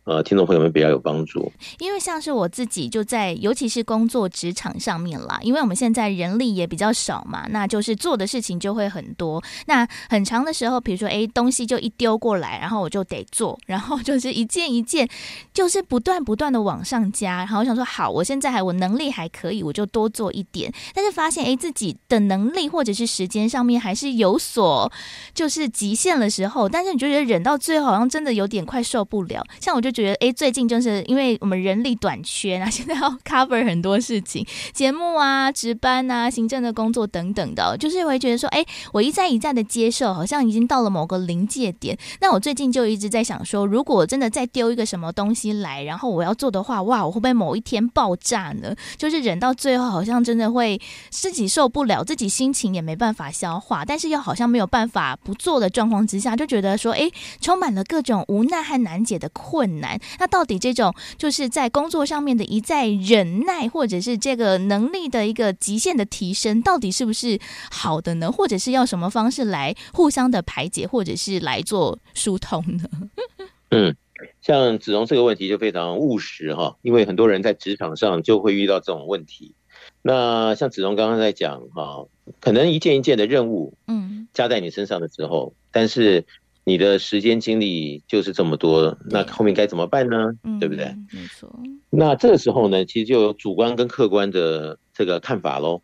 [0.09, 9.45] 呃，听众朋友们比较有帮助，因为像是我自己就在，尤其是工作职场上面啦，因为我们现在人力也比较少嘛，那就是做的事情就会很多。
[9.67, 15.07] 那很长的时候，比如说，哎，东西就一丢过来，然后我就得做，然后 就是一件一件，
[15.53, 17.41] 就是不断不断的往上加。
[17.41, 20.73] 然后我想说，好，我现在还我能力还可以，我就多做一点。
[20.95, 24.91] 但是发现，哎，自己的能力或者是时间上面还是有所
[25.35, 29.47] 就是极限的时候，但是你就觉得忍到最后，好像真的有点快受不了。
[29.61, 29.93] 像我就。
[29.99, 41.99] 觉得哎，最近就是因为我们人力短缺，啊现在要 cover 很多事情，节目啊、值班啊、行政的工作等等的，就是会觉得说，哎，我一再一再的接受，好像已经到了某个临界点。
[42.21, 48.73] 那我最近就一直在想说，如果真的再丢一个什么东西来，然后我要做的话，哇，我会不会某一天爆炸呢？
[48.97, 50.81] 就是忍到最后，好像真的会
[51.11, 59.88] 自己受不了，自己心情也没办法消化，但是又好像没有办法不做的状况之下，就觉得说，哎，充满了各种无奈和难解的困难。
[59.89, 59.99] 难。
[60.19, 67.39] 那到底这种就是在工作上面的一再忍耐，或者是这个能力的一个极限的提升，到底是不是
[67.71, 68.31] 好的呢？
[68.31, 72.85] 或者是要什么方式来互相的排解，或者是来做疏通呢？
[73.71, 73.97] 嗯，
[74.43, 79.55] 像子荣这个问题就非常务实哈，因为很多人在职场上就会遇到这种问题。
[80.03, 82.07] 那像子荣刚刚在讲哈，
[82.41, 86.25] 可能一件一件的任务，嗯，加在你身上的时候，但是
[86.69, 90.33] 你的时间精力就是这么多，那后面该怎么办呢？
[90.61, 90.85] 对不对？
[91.13, 91.51] 没错。
[91.89, 95.81] 那这个时候呢，其实就有主观跟客观的这个看法喽。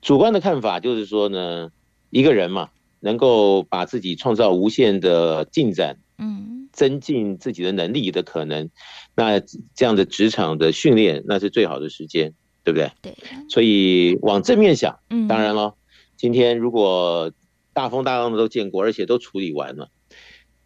[0.00, 1.70] 主观的看法就是说呢，
[2.08, 8.70] 一个人嘛，能够把自己创造无限的进展，嗯，增进自己的能力的可能，
[9.14, 9.38] 那
[9.74, 12.32] 这样的职场的训练，那是最好的时间。
[12.66, 12.90] 对不对？
[13.00, 13.14] 对，
[13.48, 15.74] 所以往正面想，嗯，当然了，
[16.16, 17.30] 今天如果
[17.72, 19.88] 大风大浪的都见过，而且都处理完了，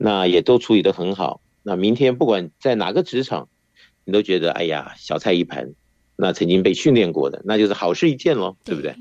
[0.02, 1.42] 那也都处理得很好。
[1.62, 3.48] 那明天不管在哪个职场，
[4.04, 5.74] 你都觉得哎呀，小菜一盘，
[6.16, 8.94] 那曾经被训练过的，那就是好事一件喽，对不对？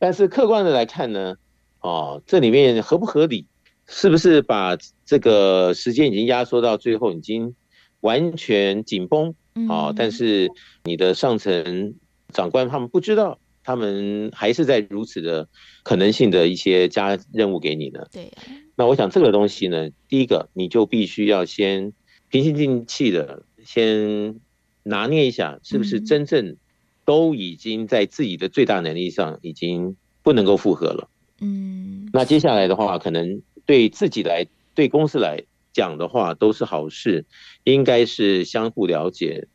[0.00, 1.36] 但是客观的来看呢，
[1.80, 3.46] 哦，这里面合不合理？
[3.86, 7.54] 是不是把这个时间已经压缩到最后，已经
[8.00, 9.32] 完全紧绷？
[9.68, 10.50] 哦，但是
[10.84, 11.94] 你的上层。
[12.32, 15.48] 长官他们不知道，他们还是在如此的
[15.84, 18.04] 可能性的一些加任务给你呢。
[18.12, 18.30] 对，
[18.76, 21.92] 那我想这个东西呢，第一个你就必须要先
[22.28, 24.38] 平心静气的先
[24.82, 26.56] 拿捏一下，是不是真正
[27.04, 31.08] 都已经在自己的最大能力上已经不能够负荷了。
[31.40, 37.24] 嗯，那接下来的话，可能对自己来、对公司来讲的话，都是好事，
[37.64, 39.48] 应该是相互了解。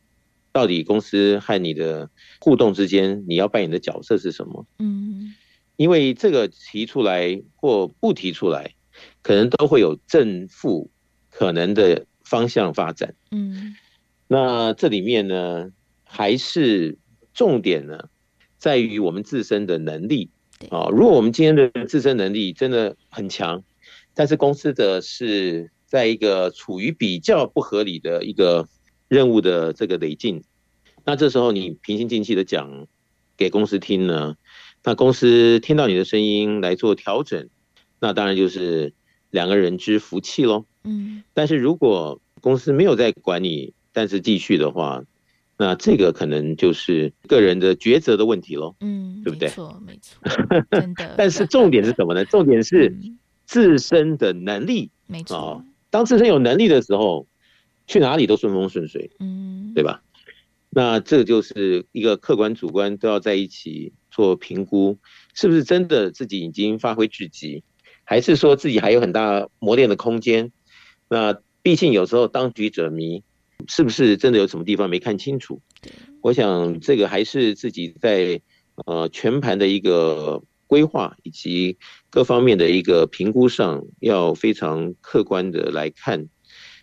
[0.52, 4.66] 到底公司和你的互动之间，你要扮演的角色是什么？
[4.78, 5.34] 嗯，
[5.76, 8.74] 因为这个提出来或不提出来，
[9.22, 10.90] 可能都会有正负
[11.30, 13.14] 可能的方向发展。
[13.30, 13.74] 嗯，
[14.28, 15.70] 那这里面呢，
[16.04, 16.98] 还是
[17.32, 18.08] 重点呢，
[18.58, 20.30] 在于我们自身的能力。
[20.70, 23.64] 啊，如果我们今天的自身能力真的很强，
[24.14, 28.68] 但是公司的是在一个处于比较不合理的一个。
[29.08, 30.42] 任务的这个累进，
[31.04, 32.86] 那这时候你平心静气的讲
[33.36, 34.36] 给公司听呢，
[34.82, 37.50] 那公司听到你的声音来做调整，
[38.00, 38.94] 那当然就是
[39.32, 40.64] 两个人之福气喽。
[40.84, 45.02] 嗯，但是如果公司没有在管你，但是继续的话，
[45.58, 48.76] 那这个可能就是个人的抉择的问题喽。
[48.78, 49.48] 嗯，对不对？
[49.48, 50.22] 没错，没错，
[50.70, 51.14] 真的。
[51.18, 52.24] 但是重点是什么呢？
[52.26, 52.96] 重点是
[53.44, 54.88] 自身的能力。
[55.08, 57.26] 没错，当自身有能力的时候。
[57.88, 60.02] 去哪里都顺风顺水，嗯，对吧？
[60.70, 64.96] 那这就是一个客观主观都要在一起做评估，
[65.34, 67.64] 是不是真的自己已经发挥至极，
[68.12, 70.52] 还是说自己还有很大磨练的空间？
[71.08, 73.22] 那毕竟有时候当局者迷，
[73.66, 75.62] 是不是真的有什么地方没看清楚？
[76.20, 78.42] 我想这个还是自己在
[78.84, 81.78] 呃全盘的一个规划以及
[82.10, 86.28] 各方面的一个评估上，要非常客观的来看。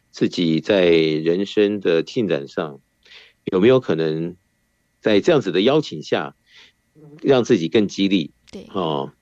[0.09, 2.79] 自己在人生的进展上，
[3.51, 4.35] 有没有可能
[4.99, 6.35] 在这样子的邀请下，
[7.21, 8.31] 让自己更激励？
[8.51, 9.13] 对，哦，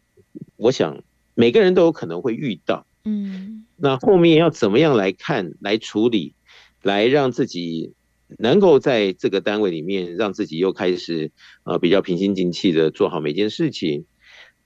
[0.56, 1.04] 我想
[1.38, 2.88] 每个人都有可能会遇到。
[3.06, 6.34] 嗯，那后面要怎么样来看、来处理，
[6.82, 7.94] 来让自己
[8.40, 11.32] 能够在这个单位里面，让自己又开始
[11.64, 14.06] 呃比较平心静气的做好每件事情。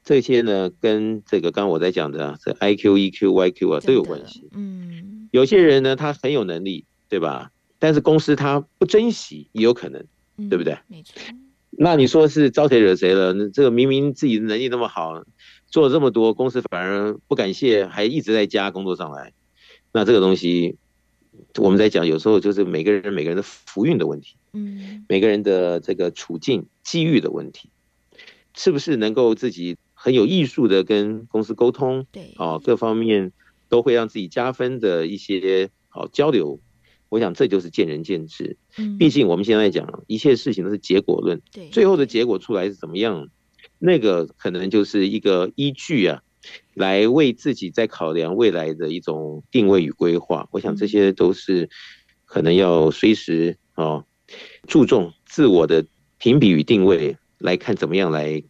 [0.06, 4.48] 这些呢，跟这个刚刚我在讲的这 I Q、E Q、Y Q 啊都有关系。
[4.54, 7.52] 嗯，有些人呢，他很有能力，对吧？
[7.80, 10.06] 但是公司他不珍惜，也有可能，
[10.50, 10.78] 对不对？
[10.88, 11.22] 没错。
[11.70, 13.32] 那你说是招谁惹谁了？
[13.34, 15.24] 那这个明明自己的能力那么好，
[15.72, 19.34] 做了这么多，公司反而不感谢，还一直在加工作上来。
[19.92, 20.78] 那这个东西，
[21.56, 27.70] 我们在讲，有时候就是每个人每个人的福运的问题，嗯，每个人的这个处境机遇的问题，
[28.54, 29.78] 是不是能够自己？
[30.04, 33.32] 很有艺术的跟公司沟通，对，哦，各方面
[33.70, 36.60] 都会让自己加分的一些好交流，
[37.08, 38.58] 我想这就是见仁见智。
[38.80, 43.30] 嗯，毕竟我们现在讲一切事情都是结果论，对，最后的结果出来是怎么样，
[43.84, 46.22] 那个可能就是一个依据啊，
[46.76, 50.48] 来为自己在考量未来的一种定位与规划。
[50.52, 51.68] 我想这些都是
[52.26, 54.06] 可能要随时哦
[54.68, 55.84] 注重自我的
[56.20, 58.44] 评比与定位，来看怎么样来。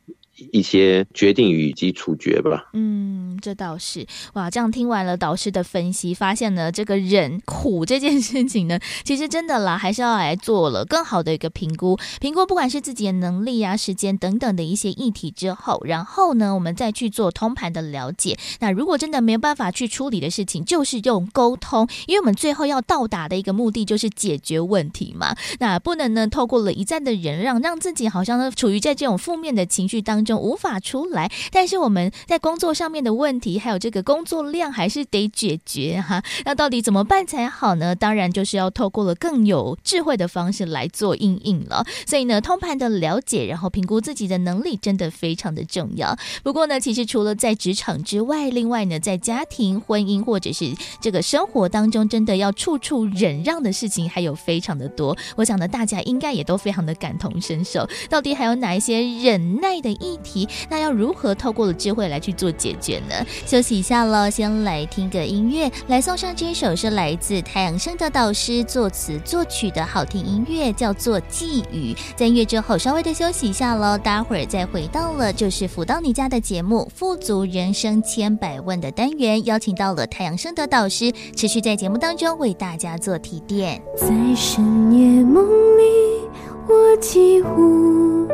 [0.52, 2.70] 一些决定与及处决吧。
[2.74, 4.50] 嗯，这倒是哇。
[4.50, 11.98] 这样听完了导师的分析，发现呢，这个忍苦这件事情呢， 其实真的啦，还是要来做了更好的一个评估。
[12.20, 18.38] 评估不管是自己的能力啊、时间等等的一些议题之后，然后呢，我们再去做通盘的了解。
[18.60, 25.36] 那如果真的没有办法去处理的事情，就是用沟通，因为我们最后要到达的一个目的就是解决问题嘛。
[25.60, 30.31] 那不能呢，透过了一再的忍让，让自己好像呢处于在这种负面的情绪当中。
[30.38, 36.24] 无法出来，但是我们在工作上面的问题，还有这个工作量，还是得解决哈。
[36.46, 37.96] 那到底怎么办才好呢？
[37.96, 41.86] 当然就是要透过了更有智慧的方式来做应应了。
[42.06, 46.18] 所以呢，通盘的了解，然后评估自己的能力，真的非常的重要。
[46.44, 55.16] 不过呢，其实除了在职场之外，另外呢，在家庭、婚姻或者是这个生活当中，真的要处处忍让的事情还有非常的多。
[55.36, 57.88] 我想呢，大家应该也都非常的感同身受。
[58.10, 63.26] 到底还有哪一些忍耐的意题，那要如何透过了智慧来去做解决呢？
[63.46, 71.94] 休息一下喽，先来听个音乐，来送上这首是来自太阳盛德导师作词作曲的好听音乐，叫做《寄语》。
[72.16, 83.82] 在音乐之后稍微的休息一下喽，待会儿再回到了就是福到你家的节目《富足人生千百万》的单元，邀请到了太阳盛德导师，持续在节目当中为大家做提点。
[83.98, 85.44] 在深夜梦
[85.78, 86.28] 里，
[86.68, 88.28] 我几乎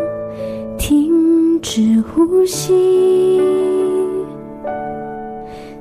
[0.77, 3.41] 停止呼吸，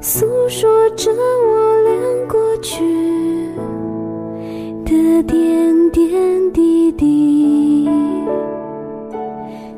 [0.01, 1.93] 诉说着我俩
[2.29, 2.85] 过去
[4.85, 7.89] 的点点滴滴。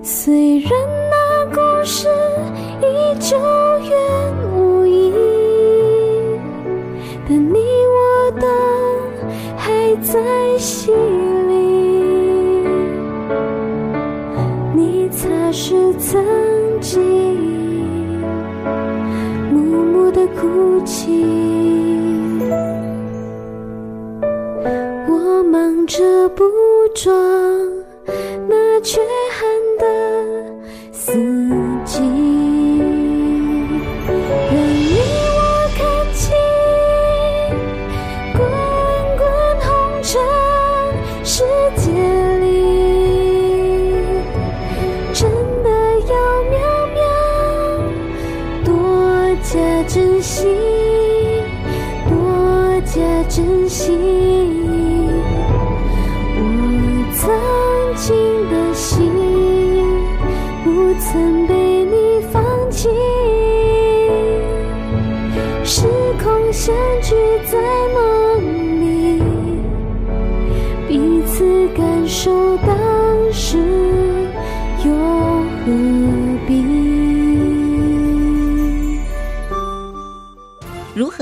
[0.03, 0.71] 虽然
[1.11, 2.09] 那故事
[2.81, 3.37] 已久
[3.81, 3.99] 远
[4.53, 5.13] 无忆，
[7.29, 8.47] 但你我都
[9.57, 10.95] 还在心
[11.49, 11.68] 里。
[15.51, 16.23] 那是曾
[16.79, 17.01] 经
[19.51, 21.25] 默默的哭泣，
[25.09, 26.45] 我忙着补
[26.95, 27.11] 妆
[28.47, 29.01] 那却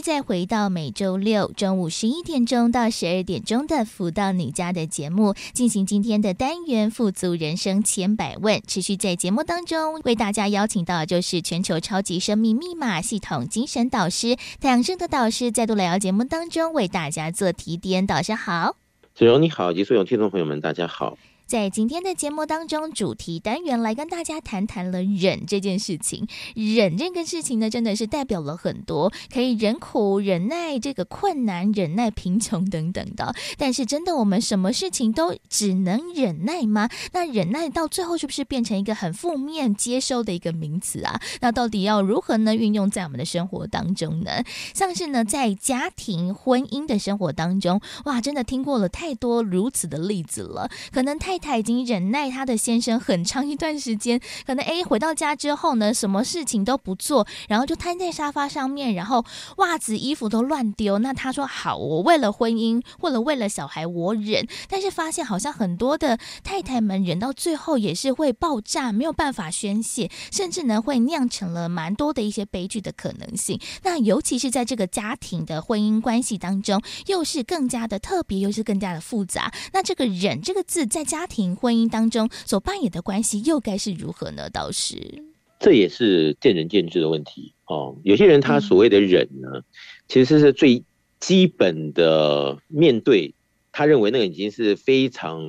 [0.00, 8.60] 再回到每周六中午十一点钟到十二点钟的“福到你家”的节目，进行今天的单元“富足人生千百问”。
[8.66, 18.06] 持续在节目当中为大家邀请到就是全球超级生命密码系统精神导师太阳盛德导师，再度来到节目当中为大家做提点。
[18.06, 18.76] 导师好，
[19.14, 21.18] 子荣你好，以及所有听众朋友们，大家好。
[21.48, 26.28] 在今天的节目当中，主题单元来跟大家谈谈了忍这件事情。
[26.54, 33.34] 忍这个事情呢，真的是代表了很多，可以忍苦、忍耐这个困难、忍耐贫穷等等的。
[33.56, 36.90] 但是，真的我们什么事情都只能忍耐吗？
[37.12, 41.18] 那忍耐到最后是不是变成一个很负面接收的一个名词啊？
[41.40, 44.44] 那到底要如何呢运用在我们的生活当中呢？
[44.74, 51.37] 像是呢，在家庭婚姻的生活当中，哇，真的听过了太多如此的例子了，可能太。
[51.38, 59.24] 他已经忍耐她的先生很长一段时间，可能 A 回到家之后呢，什么事情都不做，然后就瘫在沙发上面，然后
[59.56, 60.98] 袜子、衣服都乱丢。
[60.98, 73.60] 那她说：“好，我为了婚姻，或者为了小孩，我忍。”但是发现好像很多的太太们忍到最后也是会爆炸，没有办法宣泄，甚至呢会酿成了蛮多的一些悲剧的可能性。
[73.82, 79.52] 那尤其是在这个家庭的婚姻关系当中，又是更加的特别，又是更加的复杂。
[79.72, 84.50] 那这个“忍”这个字在家庭婚姻当中所扮演的关系又该是如何呢？
[84.50, 85.22] 倒是，
[85.60, 87.96] 这也是见仁见智的问题哦。
[88.02, 89.64] 有些人他所谓的忍呢，嗯、
[90.08, 90.82] 其实是最
[91.20, 93.34] 基本的面对
[93.70, 95.44] 他认为那个已经是非常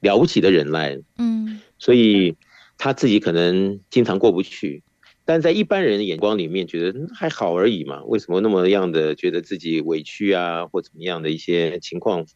[0.00, 2.34] 了不起的忍耐了，嗯，所以
[2.78, 4.82] 他自己可能经常过不去。
[5.26, 12.26] 但在一般人的眼光里面，觉得还好而已嘛，为什么那么样的觉得自己委屈啊，或怎么样的一些情况，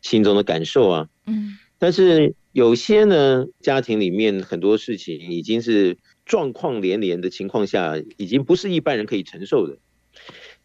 [0.00, 9.78] 心中的感受啊，嗯，但是有些呢，家庭里面很多事情已经是状况连连的情况下，已经不是一般人可以承受的。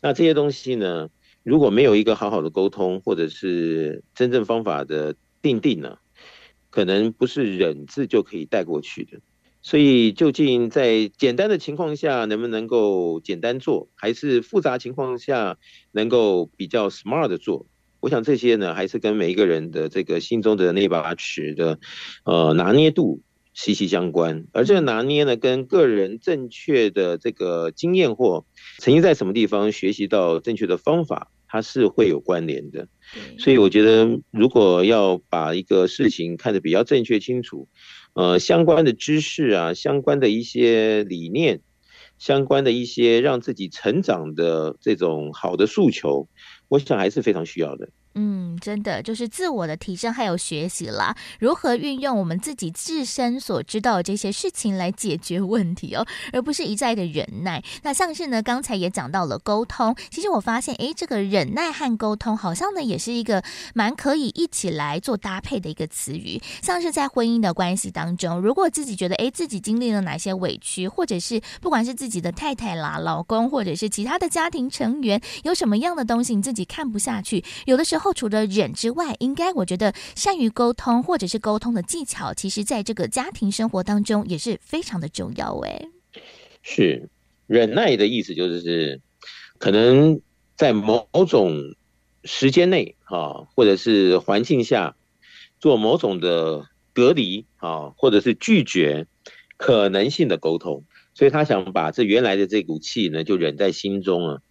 [0.02, 1.10] 那这些东西呢，
[1.42, 5.98] 如果没有一个好好的沟通，或者是真正方法的定定呢，
[6.70, 9.20] 可能不是忍字就可以带过去的。
[9.62, 15.58] 所以，究竟在简单的情况下能不能够简单做，还是复杂情况下
[15.94, 17.66] 能够比较 smart 的做？
[18.06, 21.80] 我想这些呢，还是跟每一个人的这个心中的那把尺的，
[22.24, 23.24] 呃，拿捏度
[23.56, 24.46] 息息相关。
[24.54, 28.46] 而这个拿捏呢，跟个人正确的这个经验或
[28.78, 32.88] 曾经在什么地方学习到正确的方法，它是会有关联的。
[33.40, 37.68] 所以，我觉得如果要把一个事情看得比较正确清楚。
[38.14, 41.62] 呃，相关的知识啊，相关的一些理念，
[42.20, 46.30] 相关的一些让自己成长的这种好的诉求，
[46.68, 47.90] 我想还是非常需要的。
[48.18, 57.62] 嗯，真的就是自我的提升还有学习啦，如何运用我们自己自身所知道的这些事情来解决问题哦，而不是一再的忍耐。
[57.84, 63.44] 那像是呢，刚才也讲到了沟通，其实我发现，诶，这个忍耐和沟通好像呢也是一个
[63.74, 66.42] 蛮可以一起来做搭配的一个词语。
[66.62, 78.05] 像是在婚姻的关系当中，如果自己觉得，诶，自己经历了哪些委屈，或者是不管是自己的太太啦、老公，或者是其他的家庭成员，有什么样的东西你自己看不下去，有的时候。
[78.06, 85.58] 后除了忍之外，应该我觉得善于沟通或者是沟通的技巧，其实在这个家庭生活当中也是非常的重要。
[85.62, 85.88] 哎，
[86.62, 87.10] 是
[87.48, 89.02] 忍耐的意思，就是
[89.58, 90.22] 可能
[90.56, 91.74] 在某种
[92.24, 94.96] 时间内啊，或者是环境下
[95.60, 99.08] 做某种的隔离啊，或者是拒绝
[99.58, 100.84] 可能性的沟通，
[101.16, 104.42] 所以他想把这原来的这股气呢，就忍在心中啊。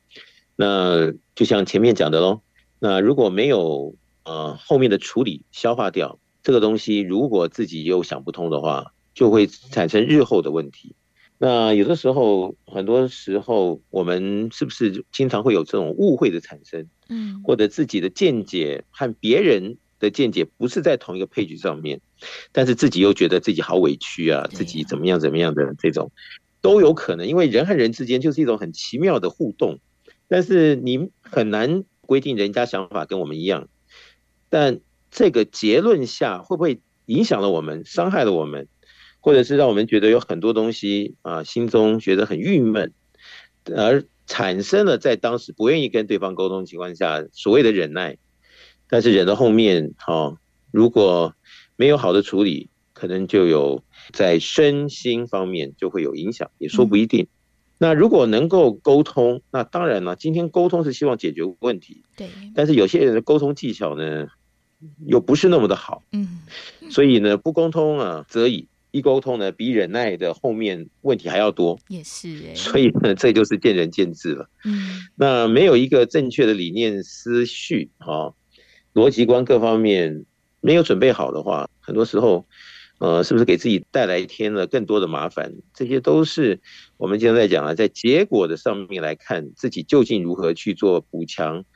[0.57, 2.41] 那就像前面讲的喽。
[2.85, 10.95] 那如果没有呃后面的处理消化掉这个东西，如果自己又想不通的话，就会产生日后的问题。
[11.39, 16.87] 那有的时候，很多时候我们是不是经常会有这种误会的产生？
[17.09, 22.03] 嗯，或者自己的见解和别人的见解不是在同一个 page 上面，
[22.53, 26.13] 但是自己又觉得自己好委屈啊，自己怎么样怎么样的这种
[26.61, 29.79] 都有可能，因为人和人之间就是一种很奇妙的互动，
[30.29, 31.85] 但是你很难。
[32.05, 33.69] 规定人家想法跟我们一样，
[34.49, 34.79] 但
[35.11, 38.69] 这个结论下会不会影响了我们，伤害了我们，
[39.21, 42.93] 或者是让我们觉得有很多东西啊，心中觉得很郁闷，
[43.75, 48.17] 而产生了在当时不愿意跟对方沟通情况下所谓的忍耐，
[48.89, 50.37] 但是忍到后面，哈，
[50.71, 51.35] 如果
[51.77, 53.83] 没有好的处理，可能就有
[54.13, 57.27] 在身心方面就会有影响，也说不一定。
[57.77, 60.15] 那如果能够沟通，那当然了。
[60.15, 62.29] 今天沟通是希望解决问题，对。
[62.55, 64.29] 但是有些人的沟通技巧呢，
[65.07, 66.39] 又不是那么的好，嗯。
[66.89, 72.55] 所以呢，不沟通啊，则已；一沟通呢，比忍耐的后面问题还要多，也是。
[72.55, 74.49] 所以呢，这就是见仁见智了。
[74.65, 75.01] 嗯。
[75.17, 78.33] 那没有一个正确的理念、思绪啊，
[78.95, 80.25] 逻辑观各方面
[80.61, 82.47] 没有准备好的话，很多时候。
[82.99, 85.53] 呃，是不是给自己带来添了更多的麻烦？
[85.75, 86.61] 这些都是
[87.05, 91.67] 我们今天在讲了，在结果的上面来看，自己究竟如何去做补强、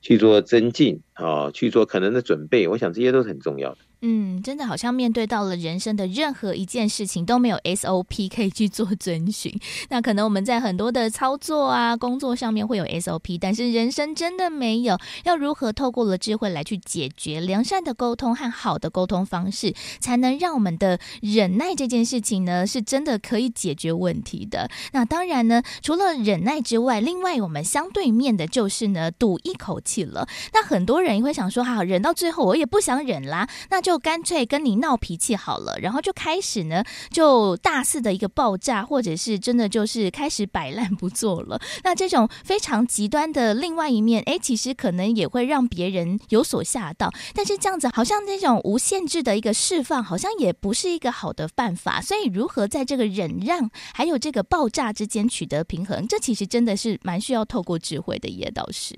[0.00, 2.68] 去做增进啊，去做可能的准备。
[2.68, 3.78] 我想这些都是很重要的。
[4.02, 9.58] 嗯，真的好像面对到了人生的任何一件事情都没有 SOP 可以去做遵循。
[9.88, 14.98] 那可能我们在很多的操作啊、工作上面会有 SOP，但是人生真的没有。
[15.24, 24.68] 要如何透过了智慧来去解决良善的沟通和好的沟通方式，才能让我们的忍耐这件事情呢，是真的可以解决问题的。
[24.92, 30.28] 那当然呢，除了忍耐之外，另外我们相对面的就是呢，赌一口气了。
[30.52, 33.85] 那很多人也会想说，哈，忍到最后我也不想忍啦，那。
[33.86, 41.60] 就干脆跟你闹脾气好了，然后就开始呢，就大肆的一个爆炸，或者是真的就是开始摆烂不做了。
[41.84, 47.12] 那这种非常极端的另外一面，哎，其实可能也会让别人有所吓到。
[47.32, 52.00] 但是这样子，好像这种无限制的一个释放，好像也不是一个好的办法。
[52.00, 58.96] 所以，如何在这个忍让还有这个爆炸之间取得平衡，这其实真的是蛮需要透过智慧的，叶导师。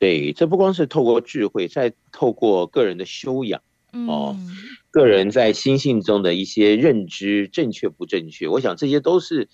[0.00, 3.62] 对，这不光是透过智慧，再透过个人的修养。
[4.06, 4.36] 哦，
[4.90, 8.46] 个人在心性中的一些认知正确不正确？
[8.48, 9.48] 我想这些都是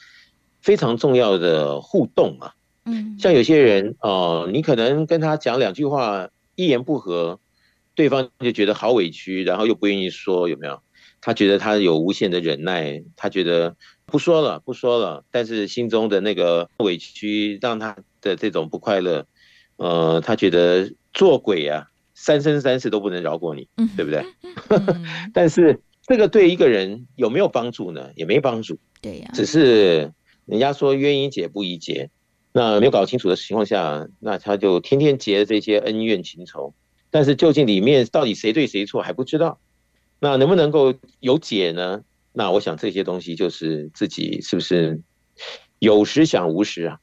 [0.60, 2.52] 非常重要的互动啊。
[2.84, 7.40] 嗯，像有些人哦，你可能跟他讲两句话，一言不合，
[7.94, 10.80] 对方就觉得好委屈，然后又不愿意说，有没有？
[11.20, 13.74] 他觉得他有无限的忍耐，他觉得
[14.04, 19.24] 不说了，不说了，但是心中的那个委屈让他的这种不快乐，
[19.76, 21.88] 呃，他觉得做鬼啊，
[22.24, 24.24] 三生三世都不能饶过你，对不对？
[25.34, 28.08] 但是这个对一个人有没有帮助呢？
[28.16, 30.10] 也没帮助，对呀，只是
[30.46, 32.08] 人家说冤宜解不宜结，
[32.50, 36.72] 那没有搞清楚的情况下，那他就天天结这些恩怨情仇，
[37.10, 39.60] 但是究竟里面到底谁对谁错还不知道。
[40.18, 42.00] 那能不能够有解呢？
[42.32, 45.02] 那我想这些东西就是自己是不是
[45.78, 46.98] 有时想无时啊？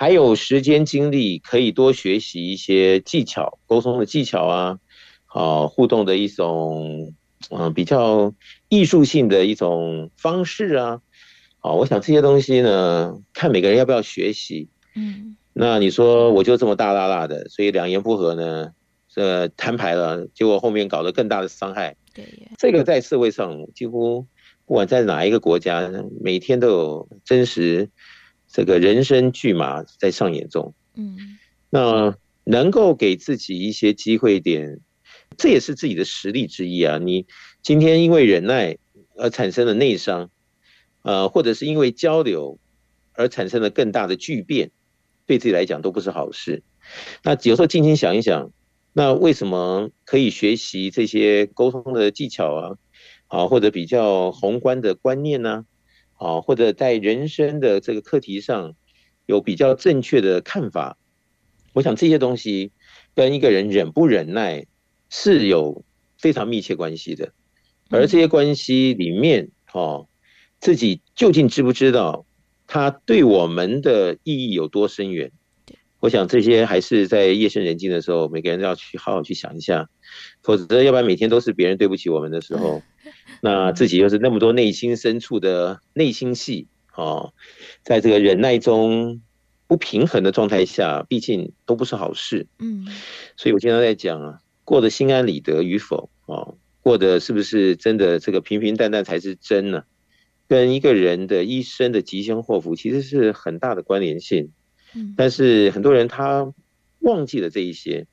[0.00, 4.78] 还有时间精力可以多学习一些技巧，沟通的技巧啊，
[5.26, 7.12] 啊，互动的一种
[7.50, 8.32] 嗯比较
[8.70, 11.02] 艺术性的一种方式啊，
[11.58, 14.70] 好，我想这些东西呢，看每个人要不要学习。
[14.96, 18.70] 嗯，那你说我就这么大大大的，所以两言不合呢，
[19.06, 21.94] 这摊牌了，结果后面搞得更大的伤害。
[22.14, 22.24] 对，
[22.56, 24.26] 这个在社会上几乎
[24.64, 25.92] 不管在哪一个国家，
[26.22, 27.90] 每天都有真实
[28.50, 30.74] 这个人生剧码在上演中。
[30.94, 31.16] 嗯，
[31.70, 34.80] 那能够给自己一些机会点，
[35.36, 36.98] 这也是自己的实力之一啊。
[36.98, 37.26] 你
[37.62, 38.76] 今天因为忍耐
[39.16, 40.30] 而产生了内伤，
[41.02, 42.58] 呃，或者是因为交流
[43.12, 44.70] 而产生了更大的巨变，
[45.26, 46.62] 对自己来讲都不是好事。
[47.22, 48.50] 那有时候静心想一想。
[48.92, 52.76] 那为什么可以学习这些沟通的技巧啊？
[53.28, 55.50] 啊，或者比较宏观的观念呢？
[55.50, 55.64] 啊，
[56.44, 58.74] 或者在人生的这个课题上
[59.26, 60.98] 有比较正确的看法？
[61.72, 62.72] 我想这些东西
[63.14, 64.66] 跟一个人忍不忍耐
[65.08, 65.84] 是有
[66.18, 67.32] 非常密切关系的。
[67.88, 70.06] 而这些关系里面，哦，
[70.60, 72.26] 自己究竟知不知道
[72.66, 75.32] 它对我们的意义有多深远？
[75.98, 79.88] 我想这些还是在夜深人静的时候，每个人都要去好好去想一下，
[80.42, 82.80] 否则要不然每天都是别人对不起我们的时候，
[83.42, 87.32] 那自己又是那么多内心深处的内心戏哦，
[87.82, 89.20] 在这个忍耐中
[89.66, 92.46] 不平衡的状态下，毕竟都不是好事。
[92.58, 92.86] 嗯，
[93.36, 99.84] 所以我经常在讲啊，过得心安理得与否哦，过得是不是真的这个平平淡淡才是真呢？
[100.48, 104.50] 跟一个人的一生的吉凶祸福其实是很大的关联性。
[105.16, 106.52] 但是很多人他
[106.98, 108.08] 忘记了这一些，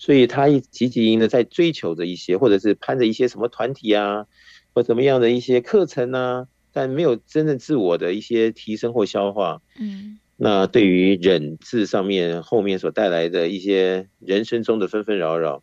[0.00, 4.24] 所以他一汲汲营的在追求着一些，或者是攀着一些什么团体啊，
[4.72, 9.60] 或怎么样的一些课程啊，但没有真正自我的一些提升或消化。
[9.78, 15.62] 嗯，那对于忍字上面后面所带来的一些人生中的纷纷扰扰。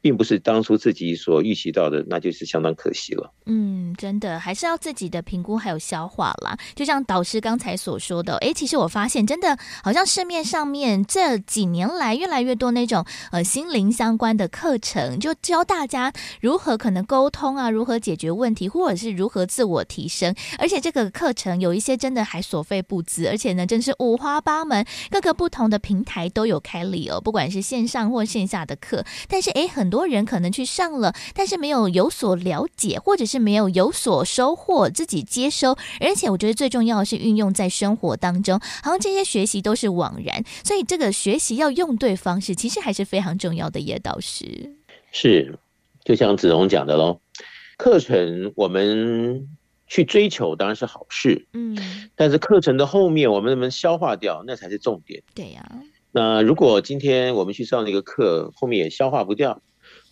[0.00, 3.32] 并不是当初自己所预期到的，那就是相当可惜了。
[3.46, 6.56] 嗯，真的还是要自己的评估还有消化啦。
[6.74, 20.34] 就像导师刚才所说的，诶，其实我发现真的好像市面上面这几年来越来越多那种呃心灵相关的课程，就教大家如何可能沟通啊，如何解决问题，或者是如何自我提升。
[20.58, 29.04] 而且这个课程有一些真的还所费不貲，而且呢，真是五花八门，各个不同的平台都有开立哦，不管是线上或线下的课。
[29.28, 35.76] 但是诶，很很多人可能去上了，但是没有有所了解，或者是没有有所收获，自己接收。
[35.98, 40.44] 而且我觉得最重要的是运用在生活当中，好像这些学习都是枉然。
[40.62, 43.80] 所以这个学习要用对方式，其实还是非常重要的。
[43.80, 44.76] 叶导师
[45.10, 45.58] 是，
[46.04, 47.18] 就像子荣讲的喽，
[47.76, 49.48] 课程我们
[49.88, 51.76] 去追求当然是好事，嗯，
[52.14, 55.20] 但是课程的后面我们能不能消化掉，那才是重点。
[55.34, 55.82] 对呀、啊。
[56.12, 59.60] 那如果今天我们去上那个课，后面也消化不掉。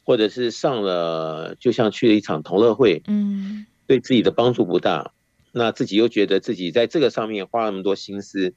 [0.09, 5.12] 或者是上了，就像去了一场同乐会，嗯，对自己的帮助不大，
[5.52, 8.54] 那自己又觉得自己在这个上面花那么多心思，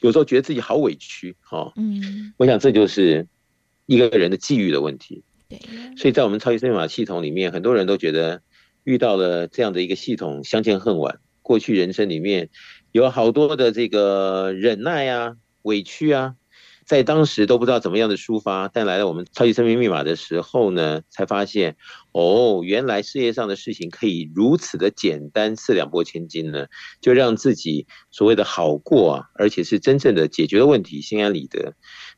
[0.00, 3.28] 有时候觉得自己好委屈，哈，嗯，我想这就是
[3.86, 5.60] 一个人的际遇的问题，对，
[5.96, 8.42] 所以在我们超级生命法系统里面，很多人都觉得
[8.82, 12.48] 遇到了这样的一个系统，相见恨晚，过去人生里面
[12.90, 16.34] 有好多的这个忍耐啊、委屈啊。
[16.90, 21.76] 在当时都不知道怎么样的抒发，但来到我们超级生命密码的时候呢，才发现
[22.10, 26.66] 哦，原来世界上的事情可以如此的简单，四两拨千斤呢，
[27.00, 31.74] 就让自己所谓的好过啊，而且是真正的解决了问题，心安理得，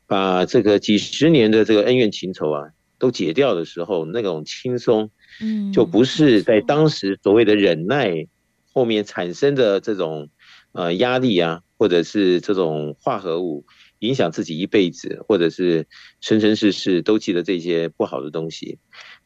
[0.07, 2.63] 把这个几十年的这个恩怨情仇啊
[2.97, 8.25] 都解掉的时候，那种轻松，嗯，就不是在当时所谓的忍耐
[8.73, 10.29] 后面产生的这种
[10.71, 13.63] 呃压力啊，或者是这种化合物。
[14.03, 15.87] 影响自己一辈子，或者是
[16.19, 18.77] 生生世世都记得这些不好的东西，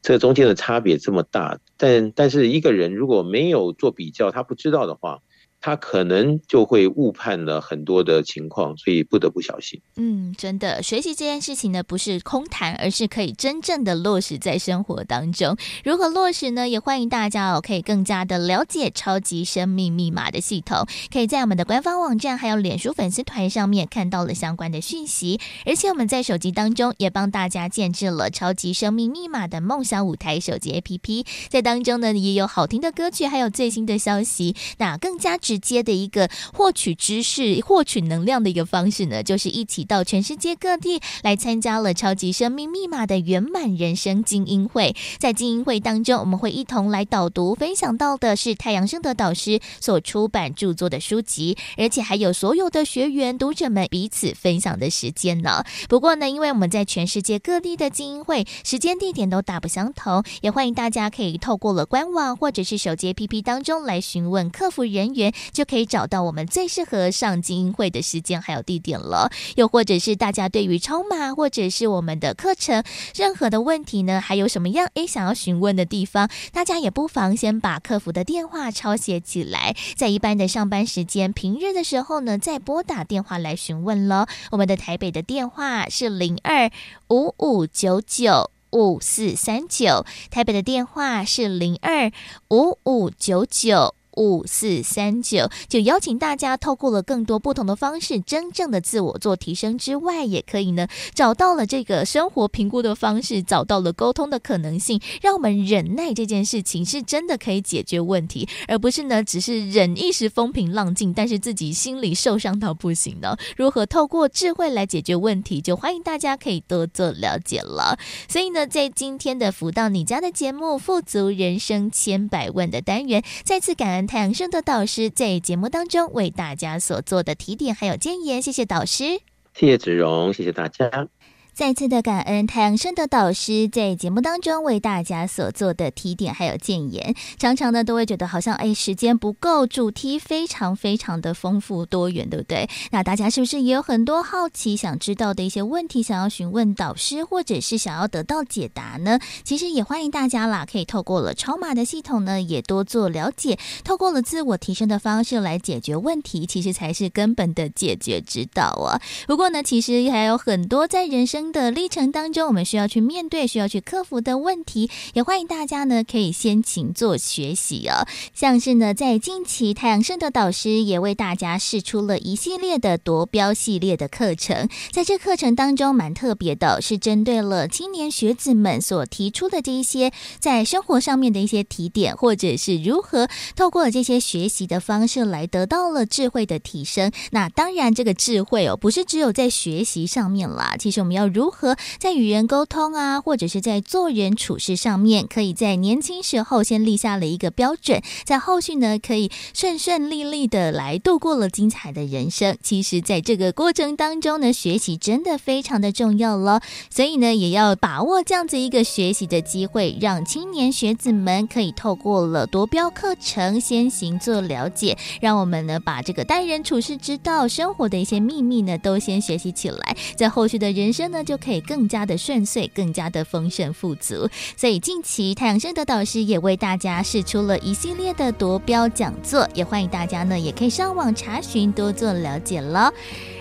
[0.04, 1.60] 这中间的差别这么大。
[1.78, 5.20] 但但是一个人如果没有做比较，他不知道的话，
[5.68, 9.78] 他可能就会误判了很多的情况，所以不得不小心。
[9.98, 15.58] 嗯，真的，学习这件事情呢，不是空谈，而是可以真正的落实在生活当中。
[15.84, 16.70] 如何落实呢？
[16.70, 25.38] 也欢迎大家哦，可以更加的了解超级生命密码的系统，可以在我们的官方网站还有脸书粉丝团上面看到了相关的讯息。
[25.66, 34.56] 而且我们在手机当中也帮大家建置了超级生命密码的梦想舞台手机 APP，在当中呢也有好听的歌曲，还有最新的消息。
[34.78, 44.96] 那更加值接的一个获取知识、获取能量的一个方式呢，就是一起到全世界各地来参加了超级生命密码的圆满人生精英会。
[45.20, 55.64] 在精英会当中，我们会一同来导读分享到的是太阳圣德导师所出版著作的书籍，而且还有所有的学员读者们彼此分享的时间呢。
[55.90, 65.34] 不过呢，因为我们在全世界各地的精英会时间地点都大不相同，也欢迎大家可以透过了官网或者是手机 APP 当中来询问客服人员。
[65.52, 69.32] 就可以找到我们最适合上精英会的时间还有地点了。
[69.56, 72.84] 又或者是大家对于超码或者是我们的课程
[73.16, 84.26] 任何的问题呢，还有什么样诶想要询问的地方，大家也不妨先把客服的电话抄写起来，在一般的上班时间、平日的时候呢，再拨打电话来询问喽。
[84.52, 86.72] 我们的台北的电话是零二
[87.10, 92.12] 五五九九五四三九，台北的电话是零二
[92.50, 93.97] 五五九九。
[94.18, 113.38] 五四三九，就邀请大家透过了更多不同的方式，真正的自我做提升之外，也可以呢找到了这个生活评估的方式，找到了沟通的可能性，让我们忍耐这件事情是真的可以解决问题，而不是呢只是忍一时风平浪静，但是自己心里受伤到不行的。
[113.56, 118.00] 如何透过智慧来解决问题，就欢迎大家可以多做了解了。
[118.28, 124.07] 所以呢，在今天的福到你家的节目《富足人生千百万》的单元，再次感恩。
[124.08, 129.20] 太阳升的导师在节目当中为大家所做的提点还有建言，谢谢导师，
[129.54, 131.10] 谢谢子荣，谢谢大家。
[131.58, 142.70] 再次的感恩太阳升的导师在节目当中为大家所做的提点还有建言，常常呢都会觉得好像哎时间不够，主题非常非常的丰富多元，对不对？
[142.92, 149.18] 那大家是不是也有很多好奇想知道的一些问题想要询问导师，或者是想要得到解答呢？
[149.44, 159.02] 其实也欢迎大家啦，可以透过了超码的系统呢，也多做了解，透过了自我提升的方式来解决问题，其实才是根本的解决之道啊。
[159.26, 168.08] 不过呢，其实还有很多在人生的历程当中，我们需要去面对、需要去克服的问题，也欢迎大家呢可以先请做学习哦。
[168.34, 187.12] 像是呢，在近期太阳盛德导师也为大家试出了一系列的夺标系列的课程，在这课程当中蛮特别的，是针对了青年学子们所提出的这一些在生活上面的一些提点，或者是如何透过这些学习的方式来得到了智慧的提升。
[187.32, 191.28] 那当然，这个智慧哦，不是只有在学习上面啦，其实我们要。
[191.38, 202.58] 如何在与人沟通啊，或者是在做人处事上面，可以在年轻时候先立下了一个标准，在后续呢可以顺顺利利的来度过了精彩的人生。
[202.64, 206.60] 其实，在这个过程当中呢，学习真的非常的重要了。
[206.90, 221.24] 所以呢，也要把握这样子一个学习的机会，让青年学子们可以透过了夺标课程先行做了解，让我们呢把这个待人处事之道、生活的一些秘密呢都先学习起来，在后续的人生呢。
[221.28, 224.30] 就可以更加的顺遂，更加的丰盛富足。
[224.56, 232.94] 所以近期太阳升的导师也为大家试出了一系列的夺标讲座，也欢迎大家呢，也可以上网查询，多做了解了。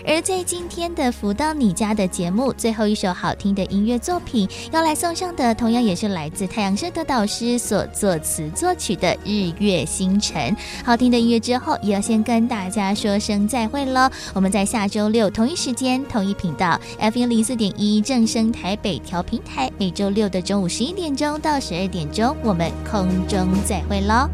[0.07, 10.55] 而在今天的福到你家的节目，最后一首好听的音乐作品要来送上的，同样也是来自太阳社的导师所作词作曲的《日月星辰》。
[10.85, 14.09] 好听的音乐之后，也要先跟大家说声再会喽。
[14.33, 24.29] 我们在下周六同一时间、同一频道 FM 零四点一正声台北调频台，每周六的中午十一点钟到十二点钟，我们空中再会喽，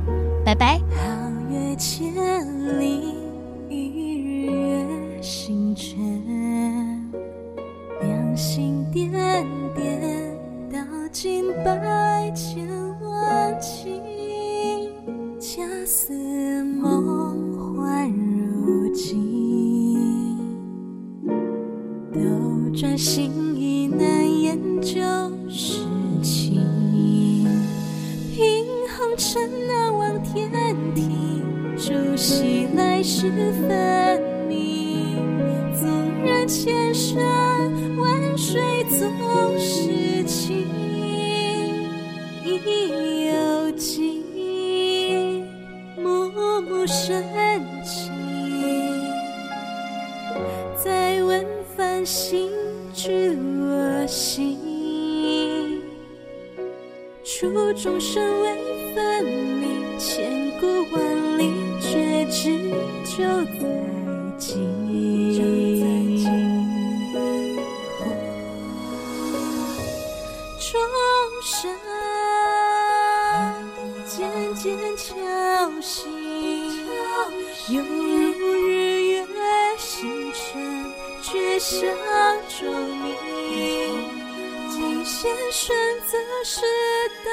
[0.45, 0.79] 拜拜。
[0.91, 2.13] 皓月千
[2.79, 3.22] 里，
[5.23, 5.73] 月星。
[8.01, 9.09] 良心点
[9.73, 10.37] 点，
[10.69, 10.81] 道
[11.13, 12.67] 尽百千
[13.01, 14.03] 万情。
[15.39, 20.37] 恰似梦幻如镜，
[22.13, 22.21] 斗
[22.75, 24.99] 转星移难言就
[25.49, 25.87] 是
[26.21, 26.61] 情。
[28.33, 28.67] 凭
[28.99, 30.51] 红尘难忘天
[30.97, 33.31] 庭，朝夕来时
[33.69, 34.42] 分。
[36.47, 37.17] 千山
[37.97, 40.67] 万水总是情，
[42.45, 45.45] 意有情，
[45.97, 46.31] 暮
[46.63, 47.23] 暮深
[47.85, 48.11] 情。
[50.77, 52.51] 再问繁星
[52.93, 54.59] 知我心，
[57.25, 62.59] 初众生未分明，千古万里却知
[63.05, 63.61] 就在
[64.37, 65.82] 今。
[70.73, 70.81] 钟
[71.43, 71.71] 声
[74.07, 75.13] 渐渐敲
[75.83, 76.11] 醒，
[77.69, 78.33] 犹如
[78.67, 78.71] 日
[79.11, 79.27] 月
[79.77, 80.41] 星辰，
[81.21, 81.79] 觉相
[82.49, 83.05] 照明。
[84.71, 86.63] 尽现选择时
[87.23, 87.31] 代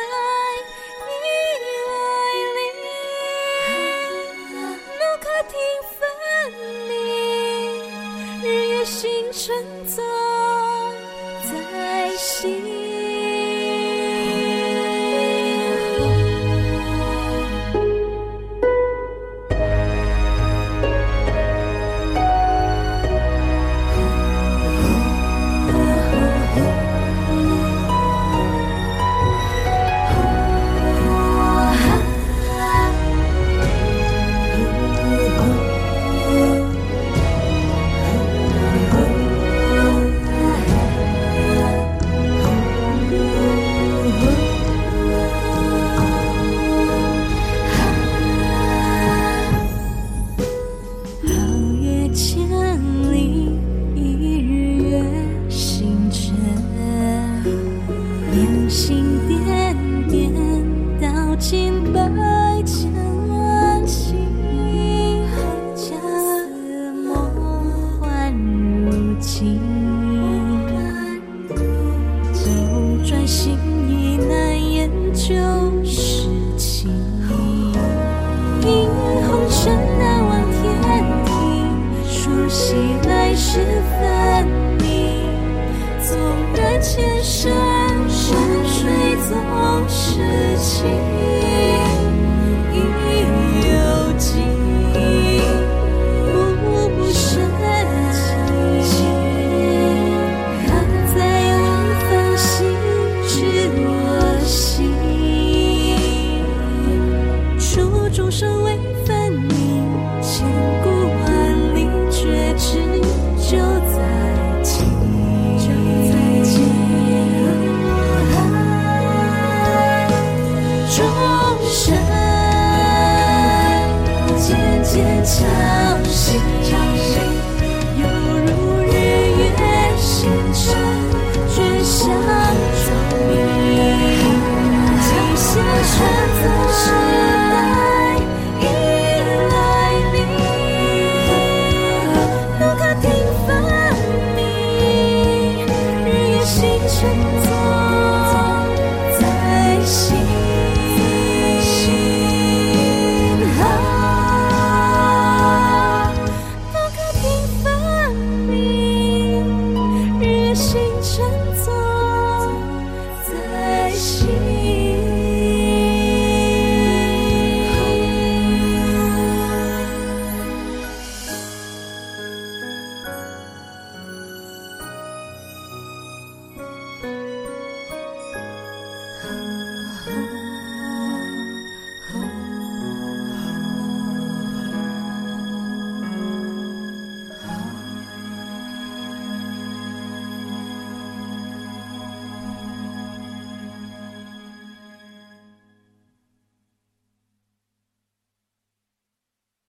[90.69, 91.18] 心。